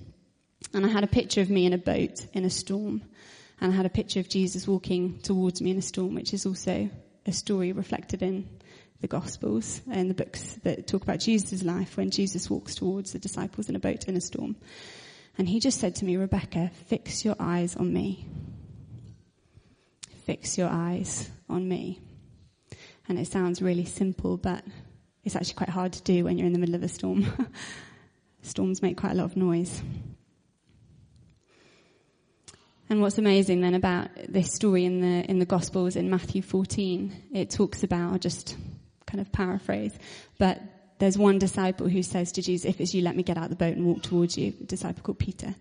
and 0.73 0.85
I 0.85 0.89
had 0.89 1.03
a 1.03 1.07
picture 1.07 1.41
of 1.41 1.49
me 1.49 1.65
in 1.65 1.73
a 1.73 1.77
boat 1.77 2.25
in 2.33 2.45
a 2.45 2.49
storm, 2.49 3.01
and 3.59 3.73
I 3.73 3.75
had 3.75 3.85
a 3.85 3.89
picture 3.89 4.21
of 4.21 4.29
Jesus 4.29 4.67
walking 4.67 5.19
towards 5.19 5.61
me 5.61 5.71
in 5.71 5.77
a 5.77 5.81
storm, 5.81 6.15
which 6.15 6.33
is 6.33 6.45
also 6.45 6.89
a 7.25 7.31
story 7.33 7.73
reflected 7.73 8.23
in 8.23 8.47
the 9.01 9.07
Gospels 9.07 9.81
and 9.89 10.09
the 10.09 10.13
books 10.13 10.55
that 10.63 10.87
talk 10.87 11.03
about 11.03 11.19
Jesus' 11.19 11.63
life 11.63 11.95
when 11.95 12.11
Jesus 12.11 12.49
walks 12.49 12.75
towards 12.75 13.13
the 13.13 13.19
disciples 13.19 13.69
in 13.69 13.75
a 13.75 13.79
boat 13.79 14.07
in 14.07 14.17
a 14.17 14.21
storm. 14.21 14.55
And 15.37 15.47
he 15.47 15.59
just 15.59 15.79
said 15.79 15.95
to 15.95 16.05
me, 16.05 16.17
Rebecca, 16.17 16.71
fix 16.87 17.23
your 17.23 17.35
eyes 17.39 17.75
on 17.77 17.93
me. 17.93 18.27
Fix 20.25 20.57
your 20.57 20.69
eyes 20.69 21.29
on 21.49 21.67
me. 21.67 22.01
And 23.07 23.17
it 23.17 23.27
sounds 23.27 23.61
really 23.61 23.85
simple, 23.85 24.37
but 24.37 24.63
it's 25.23 25.35
actually 25.35 25.55
quite 25.55 25.69
hard 25.69 25.93
to 25.93 26.03
do 26.03 26.25
when 26.25 26.37
you're 26.37 26.47
in 26.47 26.53
the 26.53 26.59
middle 26.59 26.75
of 26.75 26.83
a 26.83 26.89
storm. 26.89 27.25
Storms 28.41 28.81
make 28.81 28.97
quite 28.97 29.13
a 29.13 29.15
lot 29.15 29.25
of 29.25 29.37
noise. 29.37 29.81
And 32.89 33.01
what's 33.01 33.17
amazing 33.17 33.61
then 33.61 33.75
about 33.75 34.09
this 34.27 34.51
story 34.51 34.83
in 34.83 35.01
the 35.01 35.29
in 35.29 35.37
the 35.37 35.45
Gospels 35.45 35.95
in 35.95 36.09
Matthew 36.09 36.41
14, 36.41 37.29
it 37.33 37.51
talks 37.51 37.83
about 37.83 38.21
just 38.21 38.57
kind 39.09 39.21
of 39.21 39.31
paraphrase, 39.31 39.97
but 40.37 40.61
there's 40.99 41.17
one 41.17 41.39
disciple 41.39 41.87
who 41.87 42.03
says 42.03 42.31
to 42.33 42.41
Jesus, 42.41 42.69
"If 42.69 42.79
it's 42.79 42.93
you, 42.93 43.01
let 43.01 43.15
me 43.15 43.23
get 43.23 43.37
out 43.37 43.45
of 43.45 43.49
the 43.49 43.55
boat 43.55 43.75
and 43.75 43.85
walk 43.85 44.03
towards 44.03 44.37
you." 44.37 44.53
A 44.61 44.65
disciple 44.65 45.01
called 45.01 45.19
Peter. 45.19 45.55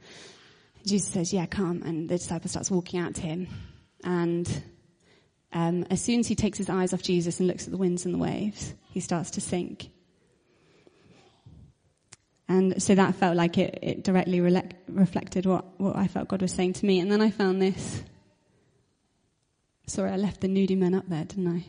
Jesus 0.84 1.12
says, 1.12 1.32
"Yeah, 1.32 1.46
come," 1.46 1.82
and 1.82 2.08
the 2.08 2.18
disciple 2.18 2.48
starts 2.48 2.70
walking 2.70 3.00
out 3.00 3.14
to 3.14 3.22
him, 3.22 3.48
and 4.04 4.62
um, 5.52 5.87
as 5.90 6.00
soon 6.00 6.20
as 6.20 6.26
he 6.26 6.34
takes 6.34 6.58
his 6.58 6.68
eyes 6.68 6.92
off 6.92 7.02
Jesus 7.02 7.40
and 7.40 7.46
looks 7.46 7.66
at 7.66 7.70
the 7.70 7.78
winds 7.78 8.04
and 8.04 8.14
the 8.14 8.18
waves, 8.18 8.74
he 8.90 9.00
starts 9.00 9.30
to 9.32 9.40
sink. 9.40 9.90
And 12.48 12.82
so 12.82 12.94
that 12.94 13.14
felt 13.14 13.37
like 13.37 13.58
it, 13.58 13.78
it 13.82 14.04
directly 14.04 14.40
re- 14.40 14.70
reflected 14.88 15.44
what, 15.44 15.78
what 15.78 15.96
I 15.96 16.06
felt 16.06 16.28
God 16.28 16.40
was 16.40 16.52
saying 16.52 16.74
to 16.74 16.87
me. 16.87 16.98
And 16.98 17.12
then 17.12 17.20
I 17.20 17.30
found 17.30 17.61
this. 17.61 18.02
Sorry, 19.87 20.11
I 20.11 20.16
left 20.16 20.40
the 20.40 20.48
nudie 20.48 20.76
men 20.76 20.94
up 20.94 21.08
there, 21.08 21.24
didn't 21.24 21.48
I? 21.48 21.64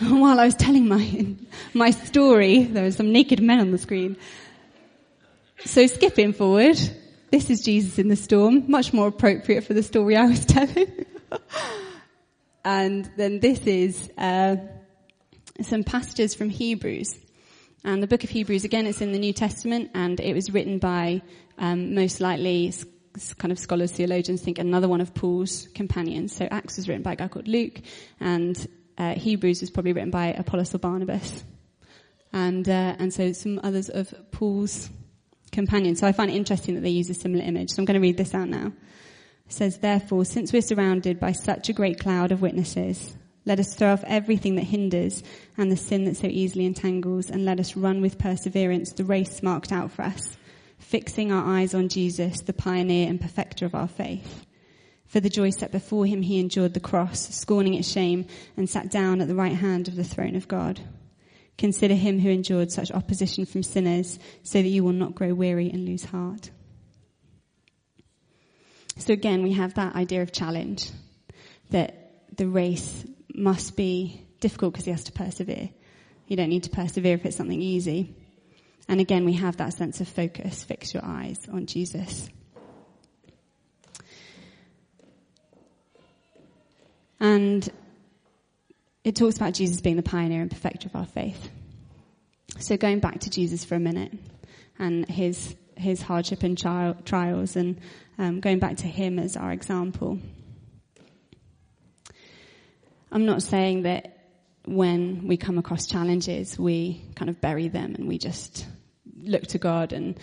While 0.08 0.40
I 0.40 0.46
was 0.46 0.54
telling 0.54 0.88
my, 0.88 1.26
my 1.74 1.90
story, 1.90 2.64
there 2.64 2.84
were 2.84 2.90
some 2.90 3.12
naked 3.12 3.42
men 3.42 3.60
on 3.60 3.70
the 3.70 3.76
screen. 3.76 4.16
So 5.66 5.86
skipping 5.86 6.32
forward, 6.32 6.78
this 7.30 7.50
is 7.50 7.60
Jesus 7.60 7.98
in 7.98 8.08
the 8.08 8.16
storm, 8.16 8.64
much 8.70 8.94
more 8.94 9.08
appropriate 9.08 9.64
for 9.64 9.74
the 9.74 9.82
story 9.82 10.16
I 10.16 10.24
was 10.24 10.44
telling. 10.46 11.04
and 12.64 13.10
then 13.18 13.40
this 13.40 13.60
is 13.66 14.10
uh, 14.16 14.56
some 15.60 15.84
passages 15.84 16.34
from 16.34 16.48
Hebrews. 16.48 17.18
And 17.84 18.02
the 18.02 18.06
book 18.06 18.24
of 18.24 18.30
Hebrews, 18.30 18.64
again, 18.64 18.86
it's 18.86 19.02
in 19.02 19.12
the 19.12 19.18
New 19.18 19.34
Testament, 19.34 19.90
and 19.92 20.18
it 20.18 20.32
was 20.32 20.50
written 20.50 20.78
by 20.78 21.20
um, 21.58 21.94
most 21.94 22.22
likely 22.22 22.72
kind 23.36 23.52
of 23.52 23.58
scholars, 23.58 23.92
theologians 23.92 24.40
think 24.40 24.58
another 24.58 24.88
one 24.88 25.02
of 25.02 25.12
Paul's 25.12 25.68
companions. 25.74 26.34
So 26.34 26.46
Acts 26.50 26.78
was 26.78 26.88
written 26.88 27.02
by 27.02 27.12
a 27.12 27.16
guy 27.16 27.28
called 27.28 27.48
Luke, 27.48 27.82
and 28.18 28.66
uh, 29.00 29.14
Hebrews 29.14 29.62
was 29.62 29.70
probably 29.70 29.94
written 29.94 30.10
by 30.10 30.26
Apollos 30.26 30.74
or 30.74 30.78
Barnabas, 30.78 31.42
and 32.34 32.68
uh, 32.68 32.96
and 32.98 33.12
so 33.14 33.32
some 33.32 33.58
others 33.64 33.88
of 33.88 34.12
Paul's 34.30 34.90
companions. 35.52 36.00
So 36.00 36.06
I 36.06 36.12
find 36.12 36.30
it 36.30 36.36
interesting 36.36 36.74
that 36.74 36.82
they 36.82 36.90
use 36.90 37.08
a 37.08 37.14
similar 37.14 37.42
image. 37.42 37.70
So 37.70 37.80
I'm 37.80 37.86
going 37.86 38.00
to 38.00 38.00
read 38.00 38.18
this 38.18 38.34
out 38.34 38.48
now. 38.48 38.72
It 39.46 39.52
says, 39.52 39.78
therefore, 39.78 40.24
since 40.24 40.52
we're 40.52 40.60
surrounded 40.62 41.18
by 41.18 41.32
such 41.32 41.70
a 41.70 41.72
great 41.72 41.98
cloud 41.98 42.30
of 42.30 42.42
witnesses, 42.42 43.16
let 43.46 43.58
us 43.58 43.74
throw 43.74 43.92
off 43.94 44.04
everything 44.06 44.56
that 44.56 44.64
hinders 44.64 45.22
and 45.56 45.72
the 45.72 45.76
sin 45.76 46.04
that 46.04 46.18
so 46.18 46.26
easily 46.26 46.66
entangles, 46.66 47.30
and 47.30 47.46
let 47.46 47.58
us 47.58 47.76
run 47.76 48.02
with 48.02 48.18
perseverance 48.18 48.92
the 48.92 49.04
race 49.04 49.42
marked 49.42 49.72
out 49.72 49.90
for 49.90 50.02
us, 50.02 50.36
fixing 50.78 51.32
our 51.32 51.56
eyes 51.56 51.74
on 51.74 51.88
Jesus, 51.88 52.42
the 52.42 52.52
pioneer 52.52 53.08
and 53.08 53.20
perfecter 53.20 53.64
of 53.64 53.74
our 53.74 53.88
faith. 53.88 54.44
For 55.10 55.18
the 55.18 55.28
joy 55.28 55.50
set 55.50 55.72
before 55.72 56.06
him, 56.06 56.22
he 56.22 56.38
endured 56.38 56.72
the 56.72 56.78
cross, 56.78 57.34
scorning 57.34 57.74
its 57.74 57.90
shame, 57.90 58.26
and 58.56 58.70
sat 58.70 58.92
down 58.92 59.20
at 59.20 59.26
the 59.26 59.34
right 59.34 59.56
hand 59.56 59.88
of 59.88 59.96
the 59.96 60.04
throne 60.04 60.36
of 60.36 60.46
God. 60.46 60.80
Consider 61.58 61.94
him 61.94 62.20
who 62.20 62.30
endured 62.30 62.70
such 62.70 62.92
opposition 62.92 63.44
from 63.44 63.64
sinners, 63.64 64.20
so 64.44 64.62
that 64.62 64.68
you 64.68 64.84
will 64.84 64.92
not 64.92 65.16
grow 65.16 65.34
weary 65.34 65.68
and 65.68 65.84
lose 65.84 66.04
heart. 66.04 66.50
So 68.98 69.12
again, 69.12 69.42
we 69.42 69.54
have 69.54 69.74
that 69.74 69.96
idea 69.96 70.22
of 70.22 70.30
challenge, 70.30 70.88
that 71.70 72.36
the 72.36 72.46
race 72.46 73.04
must 73.34 73.76
be 73.76 74.24
difficult 74.38 74.74
because 74.74 74.84
he 74.84 74.92
has 74.92 75.04
to 75.04 75.12
persevere. 75.12 75.70
You 76.28 76.36
don't 76.36 76.50
need 76.50 76.62
to 76.62 76.70
persevere 76.70 77.16
if 77.16 77.26
it's 77.26 77.36
something 77.36 77.60
easy. 77.60 78.14
And 78.88 79.00
again, 79.00 79.24
we 79.24 79.32
have 79.32 79.56
that 79.56 79.74
sense 79.74 80.00
of 80.00 80.06
focus. 80.06 80.62
Fix 80.62 80.94
your 80.94 81.04
eyes 81.04 81.40
on 81.52 81.66
Jesus. 81.66 82.28
And 87.20 87.68
it 89.04 89.16
talks 89.16 89.36
about 89.36 89.54
Jesus 89.54 89.80
being 89.80 89.96
the 89.96 90.02
pioneer 90.02 90.42
and 90.42 90.50
perfecter 90.50 90.88
of 90.88 90.96
our 90.96 91.06
faith. 91.06 91.50
So 92.58 92.76
going 92.76 93.00
back 93.00 93.20
to 93.20 93.30
Jesus 93.30 93.64
for 93.64 93.74
a 93.74 93.80
minute 93.80 94.12
and 94.78 95.08
his 95.08 95.54
his 95.76 96.02
hardship 96.02 96.42
and 96.42 96.58
trials, 96.58 97.56
and 97.56 97.80
um, 98.18 98.40
going 98.40 98.58
back 98.58 98.76
to 98.78 98.86
him 98.86 99.18
as 99.18 99.36
our 99.36 99.50
example. 99.50 100.18
I'm 103.10 103.24
not 103.24 103.42
saying 103.42 103.82
that 103.82 104.18
when 104.66 105.26
we 105.26 105.36
come 105.36 105.58
across 105.58 105.86
challenges, 105.86 106.58
we 106.58 107.02
kind 107.16 107.28
of 107.28 107.40
bury 107.40 107.68
them 107.68 107.94
and 107.94 108.06
we 108.06 108.18
just 108.18 108.66
look 109.22 109.46
to 109.48 109.58
God 109.58 109.92
and, 109.92 110.18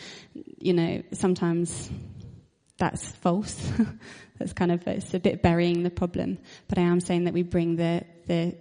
you 0.59 0.73
know, 0.73 1.03
sometimes 1.11 1.89
that's 2.77 3.11
false. 3.13 3.71
that's 4.37 4.53
kind 4.53 4.71
of, 4.71 4.87
it's 4.87 5.13
a 5.13 5.19
bit 5.19 5.41
burying 5.41 5.83
the 5.83 5.89
problem. 5.89 6.37
But 6.67 6.77
I 6.77 6.81
am 6.81 6.99
saying 6.99 7.25
that 7.25 7.33
we 7.33 7.43
bring 7.43 7.75
the, 7.75 8.03
the 8.27 8.55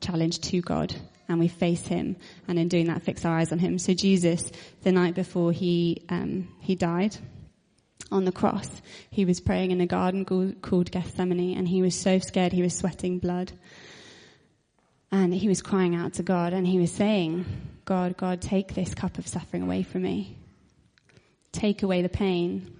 challenge 0.00 0.40
to 0.40 0.60
God 0.60 0.94
and 1.28 1.38
we 1.38 1.48
face 1.48 1.86
Him 1.86 2.16
and 2.48 2.58
in 2.58 2.68
doing 2.68 2.86
that 2.86 3.02
fix 3.02 3.24
our 3.24 3.38
eyes 3.38 3.52
on 3.52 3.58
Him. 3.58 3.78
So 3.78 3.94
Jesus, 3.94 4.50
the 4.82 4.92
night 4.92 5.14
before 5.14 5.52
he, 5.52 6.04
um, 6.08 6.48
he 6.60 6.74
died, 6.74 7.16
on 8.12 8.24
the 8.24 8.32
cross, 8.32 8.82
he 9.10 9.24
was 9.24 9.40
praying 9.40 9.70
in 9.70 9.80
a 9.80 9.86
garden 9.86 10.24
called 10.24 10.90
Gethsemane 10.90 11.56
and 11.56 11.68
he 11.68 11.82
was 11.82 11.94
so 11.94 12.18
scared 12.18 12.52
he 12.52 12.62
was 12.62 12.76
sweating 12.76 13.18
blood. 13.18 13.52
And 15.12 15.34
he 15.34 15.48
was 15.48 15.62
crying 15.62 15.94
out 15.94 16.14
to 16.14 16.22
God 16.22 16.52
and 16.52 16.66
he 16.66 16.78
was 16.78 16.92
saying, 16.92 17.44
God, 17.84 18.16
God, 18.16 18.40
take 18.40 18.74
this 18.74 18.94
cup 18.94 19.18
of 19.18 19.26
suffering 19.26 19.62
away 19.62 19.82
from 19.82 20.02
me. 20.02 20.38
Take 21.52 21.82
away 21.82 22.02
the 22.02 22.08
pain. 22.08 22.79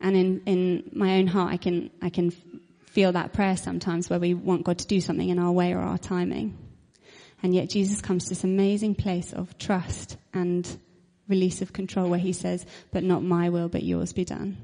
And 0.00 0.16
in, 0.16 0.42
in 0.46 0.90
my 0.92 1.18
own 1.18 1.26
heart, 1.26 1.52
I 1.52 1.56
can, 1.56 1.90
I 2.02 2.10
can 2.10 2.30
feel 2.86 3.12
that 3.12 3.32
prayer 3.32 3.56
sometimes 3.56 4.08
where 4.08 4.18
we 4.18 4.34
want 4.34 4.64
God 4.64 4.78
to 4.78 4.86
do 4.86 5.00
something 5.00 5.28
in 5.28 5.38
our 5.38 5.52
way 5.52 5.72
or 5.72 5.80
our 5.80 5.98
timing. 5.98 6.56
And 7.42 7.54
yet 7.54 7.68
Jesus 7.68 8.00
comes 8.00 8.24
to 8.24 8.28
this 8.30 8.44
amazing 8.44 8.94
place 8.94 9.32
of 9.32 9.58
trust 9.58 10.16
and 10.32 10.66
release 11.28 11.60
of 11.62 11.72
control 11.72 12.08
where 12.08 12.18
he 12.18 12.32
says, 12.32 12.64
but 12.92 13.04
not 13.04 13.22
my 13.22 13.50
will, 13.50 13.68
but 13.68 13.82
yours 13.82 14.12
be 14.12 14.24
done. 14.24 14.56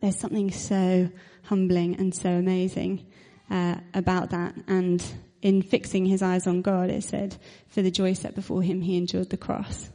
There's 0.00 0.18
something 0.18 0.50
so 0.50 1.10
humbling 1.44 1.96
and 1.96 2.14
so 2.14 2.28
amazing 2.28 3.06
uh, 3.50 3.76
about 3.94 4.30
that. 4.30 4.54
And 4.66 5.04
in 5.42 5.62
fixing 5.62 6.06
his 6.06 6.22
eyes 6.22 6.46
on 6.46 6.62
God, 6.62 6.90
it 6.90 7.04
said, 7.04 7.36
for 7.68 7.82
the 7.82 7.90
joy 7.90 8.14
set 8.14 8.34
before 8.34 8.62
him, 8.62 8.80
he 8.80 8.96
endured 8.96 9.30
the 9.30 9.36
cross, 9.36 9.90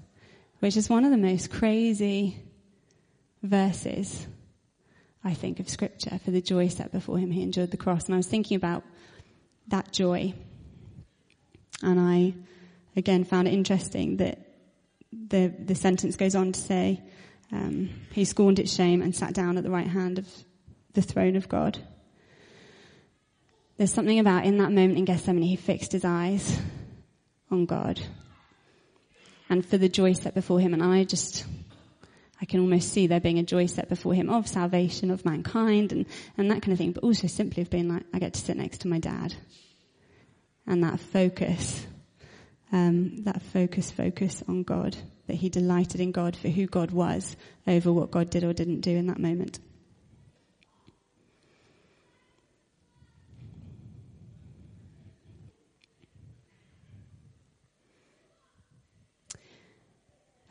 which 0.60 0.78
is 0.78 0.90
one 0.90 1.06
of 1.06 1.12
the 1.12 1.18
most 1.18 1.52
crazy 1.52 2.38
verses, 3.44 4.26
I 5.24 5.34
think, 5.34 5.60
of 5.60 5.70
scripture. 5.70 6.20
For 6.24 6.32
the 6.32 6.42
joy 6.42 6.70
set 6.70 6.92
before 6.92 7.20
him, 7.20 7.30
he 7.30 7.44
endured 7.44 7.72
the 7.72 7.78
cross. 7.78 8.06
And 8.06 8.16
I 8.16 8.18
was 8.18 8.28
thinking 8.28 8.58
about 8.58 8.84
that 9.68 9.92
joy. 9.92 10.34
And 11.84 12.00
I, 12.00 12.34
again, 12.96 13.24
found 13.24 13.48
it 13.48 13.54
interesting 13.54 14.18
that 14.18 14.40
the, 15.12 15.54
the 15.60 15.76
sentence 15.76 16.16
goes 16.16 16.34
on 16.34 16.54
to 16.54 16.60
say, 16.60 17.02
um, 17.52 17.90
he 18.12 18.26
scorned 18.26 18.58
its 18.58 18.74
shame 18.74 19.02
and 19.02 19.16
sat 19.16 19.34
down 19.34 19.58
at 19.58 19.64
the 19.64 19.70
right 19.70 19.88
hand 19.88 20.18
of 20.18 20.28
the 20.94 21.02
throne 21.02 21.36
of 21.36 21.50
God. 21.50 21.78
There's 23.78 23.94
something 23.94 24.20
about 24.20 24.46
in 24.46 24.58
that 24.58 24.72
moment 24.72 24.98
in 24.98 25.06
Gethsemane, 25.06 25.44
he 25.44 25.56
fixed 25.56 25.92
his 25.92 26.06
eyes 26.06 26.60
on 27.52 27.66
God 27.66 28.00
and 29.50 29.66
for 29.66 29.78
the 29.78 29.90
joy 29.90 30.14
set 30.14 30.34
before 30.34 30.60
him. 30.60 30.74
And 30.74 30.82
I 30.82 31.04
just, 31.04 31.46
I 32.44 32.46
can 32.46 32.60
almost 32.60 32.92
see 32.92 33.08
there 33.08 33.22
being 33.22 33.40
a 33.40 33.44
joy 33.44 33.68
set 33.68 33.88
before 33.88 34.14
him 34.14 34.30
of 34.30 34.50
salvation 34.50 35.12
of 35.12 35.24
mankind 35.24 35.94
and, 35.94 36.06
and 36.38 36.52
that 36.52 36.62
kind 36.62 36.74
of 36.74 36.78
thing, 36.78 36.92
but 36.92 37.02
also 37.02 37.26
simply 37.26 37.64
of 37.64 37.70
being 37.70 37.88
like, 37.88 38.04
I 38.14 38.20
get 38.20 38.34
to 38.34 38.42
sit 38.42 38.58
next 38.58 38.82
to 38.82 38.90
my 38.90 39.00
dad. 39.00 39.34
And 40.68 40.84
that 40.84 41.00
focus, 41.00 41.88
um, 42.74 43.24
that 43.24 43.42
focus, 43.42 43.92
focus 43.92 44.44
on 44.50 44.64
God, 44.64 44.98
that 45.28 45.36
he 45.36 45.48
delighted 45.48 46.02
in 46.02 46.12
God 46.12 46.36
for 46.36 46.50
who 46.50 46.68
God 46.68 46.92
was 46.92 47.38
over 47.66 47.94
what 47.94 48.12
God 48.12 48.30
did 48.30 48.44
or 48.44 48.52
didn't 48.52 48.82
do 48.82 48.92
in 48.92 49.08
that 49.08 49.20
moment. 49.20 49.60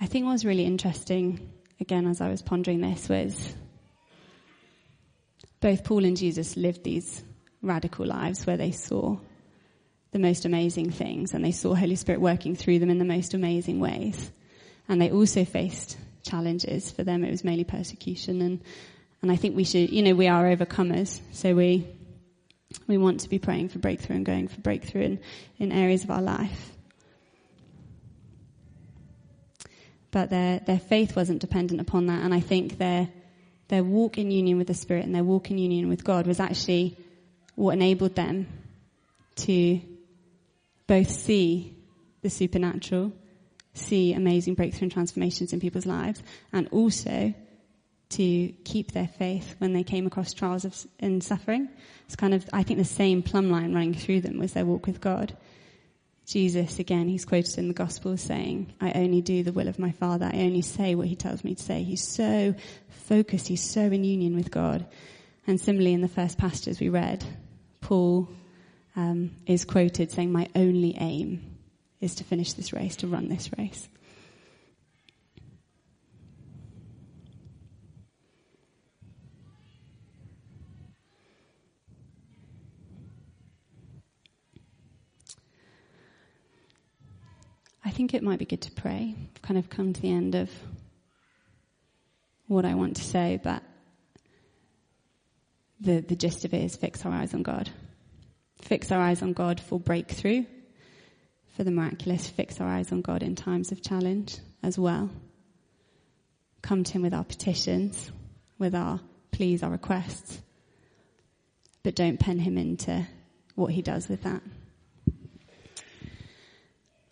I 0.00 0.07
think 0.07 0.24
what 0.24 0.33
was 0.33 0.46
really 0.46 0.64
interesting, 0.64 1.52
again, 1.83 2.07
as 2.07 2.21
I 2.21 2.29
was 2.31 2.40
pondering 2.40 2.81
this, 2.81 3.09
was 3.09 3.55
both 5.61 5.85
Paul 5.85 6.05
and 6.05 6.16
Jesus 6.16 6.57
lived 6.57 6.85
these 6.85 7.23
radical 7.61 8.07
lives 8.07 8.47
where 8.47 8.57
they 8.57 8.71
saw 8.71 9.18
the 10.12 10.18
most 10.18 10.45
amazing 10.45 10.90
things 10.90 11.35
and 11.35 11.45
they 11.45 11.53
saw 11.53 11.75
Holy 11.75 11.97
Spirit 11.97 12.21
working 12.21 12.55
through 12.55 12.79
them 12.79 12.88
in 12.88 12.99
the 12.99 13.05
most 13.05 13.35
amazing 13.35 13.81
ways. 13.81 14.31
And 14.88 15.01
they 15.01 15.11
also 15.11 15.45
faced 15.45 15.99
challenges. 16.23 16.90
For 16.90 17.03
them, 17.03 17.25
it 17.25 17.31
was 17.31 17.45
mainly 17.45 17.64
persecution. 17.64 18.40
And, 18.42 18.61
and 19.21 19.33
I 19.33 19.37
think 19.37 19.57
we 19.57 19.64
should, 19.64 19.90
you 19.90 20.03
know, 20.03 20.14
we 20.14 20.29
are 20.29 20.45
overcomers. 20.45 21.21
So 21.33 21.55
we, 21.55 21.87
we 22.87 22.97
want 22.97 23.21
to 23.21 23.29
be 23.29 23.38
praying 23.38 23.71
for 23.71 23.81
breakthrough 23.81 24.16
and 24.16 24.27
going 24.27 24.49
for 24.49 24.61
breakthrough 24.61 25.03
in, 25.03 25.21
in 25.59 25.73
areas 25.73 26.05
of 26.05 26.11
our 26.11 26.23
life. 26.23 26.71
But 30.12 30.31
their, 30.31 30.61
their 30.61 30.79
faith 30.79 31.16
wasn't 31.16 31.40
dependent 31.40 31.81
upon 31.81 32.07
that. 32.07 32.22
And 32.22 32.33
I 32.33 32.38
think 32.40 32.79
their, 32.79 33.09
their 33.68 33.83
walk 33.83 34.18
in 34.18 34.31
union 34.31 34.59
with 34.59 34.68
the 34.68 34.75
Spirit 34.75 35.05
and 35.05 35.14
their 35.14 35.25
walk 35.25 35.51
in 35.51 35.59
union 35.59 35.88
with 35.88 36.05
God 36.05 36.27
was 36.27 36.38
actually 36.38 36.96
what 37.57 37.72
enabled 37.72 38.14
them 38.14 38.46
to 39.35 39.81
both 40.87 41.11
see 41.11 41.77
the 42.20 42.31
supernatural, 42.31 43.12
see 43.75 44.12
amazing 44.12 44.55
breakthrough 44.55 44.85
and 44.85 44.92
transformations 44.92 45.53
in 45.53 45.61
people's 45.61 45.87
lives, 45.87 46.22
and 46.53 46.68
also 46.68 47.35
to 48.11 48.48
keep 48.64 48.92
their 48.92 49.09
faith 49.09 49.55
when 49.59 49.72
they 49.72 49.83
came 49.83 50.07
across 50.07 50.35
trials 50.35 50.66
of, 50.66 50.77
and 51.01 51.25
suffering. 51.25 51.68
It's 52.05 52.16
kind 52.16 52.35
of, 52.35 52.46
I 52.53 52.62
think 52.62 52.79
the 52.79 52.85
same 52.85 53.22
plumb 53.22 53.51
line 53.51 53.72
running 53.72 53.94
through 53.94 54.20
them 54.20 54.38
was 54.38 54.53
their 54.53 54.66
walk 54.66 54.87
with 54.87 55.01
God. 55.01 55.35
Jesus, 56.26 56.78
again, 56.78 57.08
he's 57.08 57.24
quoted 57.24 57.58
in 57.58 57.68
the 57.68 57.74
Gospels 57.74 58.20
saying, 58.20 58.72
I 58.80 58.92
only 58.92 59.20
do 59.20 59.42
the 59.42 59.52
will 59.52 59.68
of 59.68 59.78
my 59.78 59.90
Father. 59.92 60.30
I 60.32 60.38
only 60.38 60.62
say 60.62 60.94
what 60.94 61.08
he 61.08 61.16
tells 61.16 61.42
me 61.42 61.54
to 61.54 61.62
say. 61.62 61.82
He's 61.82 62.06
so 62.06 62.54
focused. 62.88 63.48
He's 63.48 63.62
so 63.62 63.80
in 63.82 64.04
union 64.04 64.37
with 64.37 64.50
God. 64.50 64.87
And 65.46 65.61
similarly, 65.61 65.92
in 65.92 66.00
the 66.00 66.08
first 66.08 66.38
passages 66.38 66.78
we 66.78 66.88
read, 66.88 67.24
Paul 67.80 68.28
um, 68.94 69.32
is 69.46 69.64
quoted 69.64 70.12
saying, 70.12 70.30
My 70.30 70.48
only 70.54 70.96
aim 70.98 71.58
is 72.00 72.14
to 72.16 72.24
finish 72.24 72.52
this 72.52 72.72
race, 72.72 72.96
to 72.96 73.08
run 73.08 73.28
this 73.28 73.50
race. 73.58 73.88
I 87.85 87.90
think 88.03 88.15
it 88.15 88.23
might 88.25 88.41
be 88.41 88.45
good 88.45 88.62
to 88.62 88.73
pray. 88.73 89.15
I've 89.17 89.43
kind 89.43 89.57
of 89.57 89.71
come 89.71 89.93
to 89.93 90.01
the 90.01 90.11
end 90.11 90.35
of 90.35 90.51
what 92.49 92.65
I 92.65 92.75
want 92.75 92.97
to 92.97 93.05
say, 93.05 93.38
but 93.41 93.62
the, 95.79 96.01
the 96.01 96.17
gist 96.17 96.45
of 96.45 96.53
it 96.53 96.65
is 96.65 96.75
fix 96.75 97.07
our 97.07 97.12
eyes 97.12 97.33
on 97.33 97.45
God. 97.45 97.71
Fix 98.61 98.91
our 98.91 99.01
eyes 99.01 99.23
on 99.23 99.35
God 99.35 99.61
for 99.61 99.79
breakthrough, 99.79 100.45
for 101.57 101.62
the 101.62 101.71
miraculous. 101.71 102.29
Fix 102.29 102.61
our 102.61 102.67
eyes 102.67 102.91
on 102.91 103.03
God 103.03 103.23
in 103.23 103.37
times 103.37 103.71
of 103.71 103.83
challenge 103.83 104.38
as 104.65 104.77
well. 104.77 105.09
Come 106.61 106.83
to 106.83 106.93
Him 106.95 107.03
with 107.03 107.15
our 107.15 107.23
petitions, 107.23 108.11
with 108.59 108.75
our 108.75 108.99
pleas, 109.31 109.62
our 109.62 109.71
requests, 109.71 110.41
but 111.85 111.95
don't 111.95 112.19
pen 112.19 112.41
Him 112.41 112.59
into 112.59 113.07
what 113.55 113.71
He 113.71 113.81
does 113.81 114.09
with 114.09 114.25
that. 114.25 114.43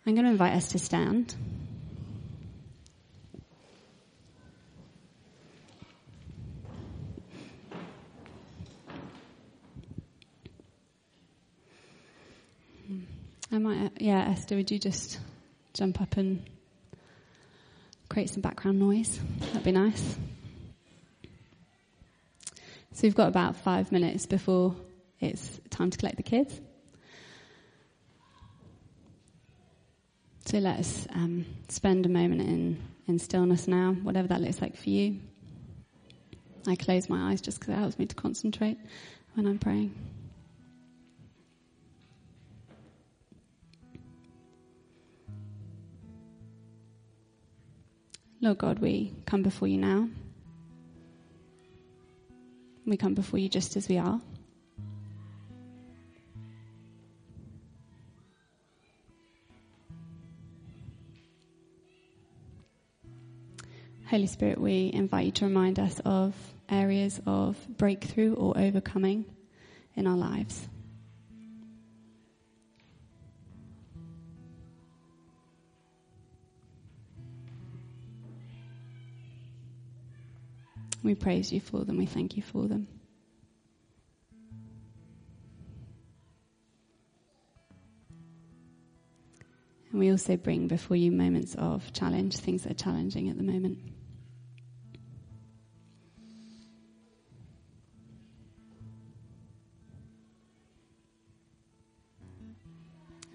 I'm 0.05 0.15
going 0.15 0.25
to 0.25 0.31
invite 0.31 0.53
us 0.53 0.69
to 0.69 0.79
stand. 0.79 1.35
I 13.53 13.57
might, 13.57 13.85
uh, 13.85 13.89
yeah, 13.97 14.29
Esther, 14.29 14.55
would 14.55 14.71
you 14.71 14.79
just 14.79 15.19
jump 15.73 16.01
up 16.01 16.15
and 16.15 16.41
create 18.09 18.29
some 18.29 18.41
background 18.41 18.79
noise? 18.79 19.19
That'd 19.39 19.63
be 19.63 19.71
nice. 19.71 20.17
So 22.93 23.01
we've 23.03 23.15
got 23.15 23.27
about 23.27 23.57
five 23.57 23.91
minutes 23.91 24.25
before 24.25 24.75
it's 25.19 25.59
time 25.69 25.89
to 25.91 25.97
collect 25.97 26.17
the 26.17 26.23
kids. 26.23 26.59
So 30.51 30.57
let 30.57 30.79
us 30.81 31.07
um, 31.13 31.45
spend 31.69 32.05
a 32.05 32.09
moment 32.09 32.41
in, 32.41 32.77
in 33.07 33.19
stillness 33.19 33.69
now, 33.69 33.93
whatever 33.93 34.27
that 34.27 34.41
looks 34.41 34.61
like 34.61 34.75
for 34.75 34.89
you. 34.89 35.17
I 36.67 36.75
close 36.75 37.07
my 37.07 37.31
eyes 37.31 37.39
just 37.39 37.61
because 37.61 37.73
it 37.73 37.77
helps 37.77 37.97
me 37.97 38.05
to 38.07 38.15
concentrate 38.15 38.77
when 39.35 39.47
I'm 39.47 39.59
praying. 39.59 39.95
Lord 48.41 48.57
God, 48.57 48.79
we 48.79 49.13
come 49.25 49.43
before 49.43 49.69
you 49.69 49.77
now. 49.77 50.09
We 52.85 52.97
come 52.97 53.13
before 53.13 53.39
you 53.39 53.47
just 53.47 53.77
as 53.77 53.87
we 53.87 53.97
are. 53.97 54.19
Holy 64.11 64.27
Spirit, 64.27 64.59
we 64.59 64.91
invite 64.93 65.27
you 65.27 65.31
to 65.31 65.45
remind 65.45 65.79
us 65.79 66.01
of 66.03 66.35
areas 66.67 67.21
of 67.25 67.57
breakthrough 67.77 68.33
or 68.33 68.57
overcoming 68.57 69.23
in 69.95 70.05
our 70.05 70.17
lives. 70.17 70.67
We 81.01 81.15
praise 81.15 81.53
you 81.53 81.61
for 81.61 81.85
them. 81.85 81.95
We 81.95 82.05
thank 82.05 82.35
you 82.35 82.43
for 82.43 82.67
them. 82.67 82.89
And 89.89 90.01
we 90.01 90.11
also 90.11 90.35
bring 90.35 90.67
before 90.67 90.97
you 90.97 91.13
moments 91.13 91.55
of 91.55 91.93
challenge, 91.93 92.35
things 92.35 92.63
that 92.63 92.71
are 92.71 92.75
challenging 92.75 93.29
at 93.29 93.37
the 93.37 93.43
moment. 93.43 93.79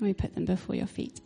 We 0.06 0.14
put 0.14 0.34
them 0.34 0.44
before 0.44 0.76
your 0.76 0.86
feet. 0.86 1.20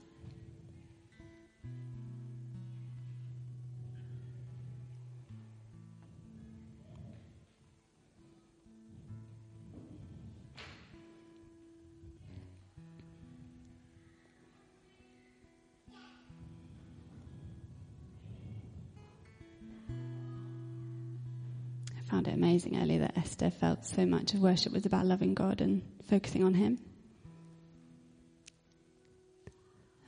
I 21.99 22.03
found 22.11 22.27
it 22.27 22.35
amazing 22.35 22.81
earlier 22.81 23.01
that 23.01 23.17
Esther 23.17 23.51
felt 23.51 23.85
so 23.85 24.07
much 24.07 24.33
of 24.33 24.41
worship 24.41 24.73
was 24.73 24.87
about 24.87 25.05
loving 25.05 25.35
God 25.35 25.61
and 25.61 25.83
focusing 26.09 26.43
on 26.43 26.55
Him. 26.55 26.79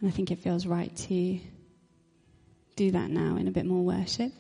And 0.03 0.11
I 0.11 0.12
think 0.12 0.31
it 0.31 0.41
feels 0.41 0.67
right 0.67 0.95
to 0.95 1.41
do 2.77 2.91
that 2.91 3.09
now 3.09 3.37
in 3.37 3.49
a 3.49 3.51
bit 3.51 3.65
more 3.65 3.83
worship. 3.83 4.33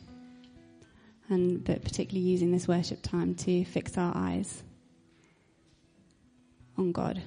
And, 1.30 1.64
but 1.64 1.82
particularly 1.82 2.28
using 2.28 2.52
this 2.52 2.68
worship 2.68 3.00
time 3.00 3.34
to 3.36 3.64
fix 3.64 3.96
our 3.96 4.14
eyes 4.14 4.62
on 6.76 6.92
God 6.92 7.22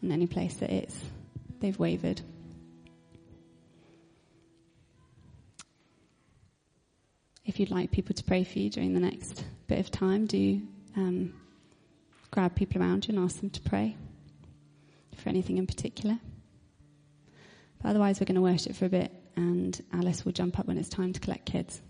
in 0.00 0.12
any 0.12 0.28
place 0.28 0.54
that 0.58 0.70
it's, 0.70 0.96
they've 1.58 1.78
wavered. 1.78 2.20
if 7.48 7.58
you'd 7.58 7.70
like 7.70 7.90
people 7.90 8.14
to 8.14 8.22
pray 8.22 8.44
for 8.44 8.58
you 8.58 8.68
during 8.68 8.92
the 8.92 9.00
next 9.00 9.42
bit 9.68 9.78
of 9.78 9.90
time, 9.90 10.26
do 10.26 10.60
um, 10.96 11.32
grab 12.30 12.54
people 12.54 12.80
around 12.80 13.08
you 13.08 13.14
and 13.14 13.24
ask 13.24 13.40
them 13.40 13.48
to 13.48 13.60
pray 13.62 13.96
for 15.16 15.30
anything 15.30 15.56
in 15.56 15.66
particular. 15.66 16.18
But 17.82 17.90
otherwise, 17.90 18.20
we're 18.20 18.26
going 18.26 18.36
to 18.36 18.40
worship 18.40 18.74
for 18.74 18.86
a 18.86 18.90
bit, 18.90 19.12
and 19.36 19.80
Alice 19.92 20.24
will 20.24 20.32
jump 20.32 20.58
up 20.58 20.66
when 20.66 20.78
it's 20.78 20.88
time 20.88 21.12
to 21.12 21.20
collect 21.20 21.46
kids. 21.46 21.80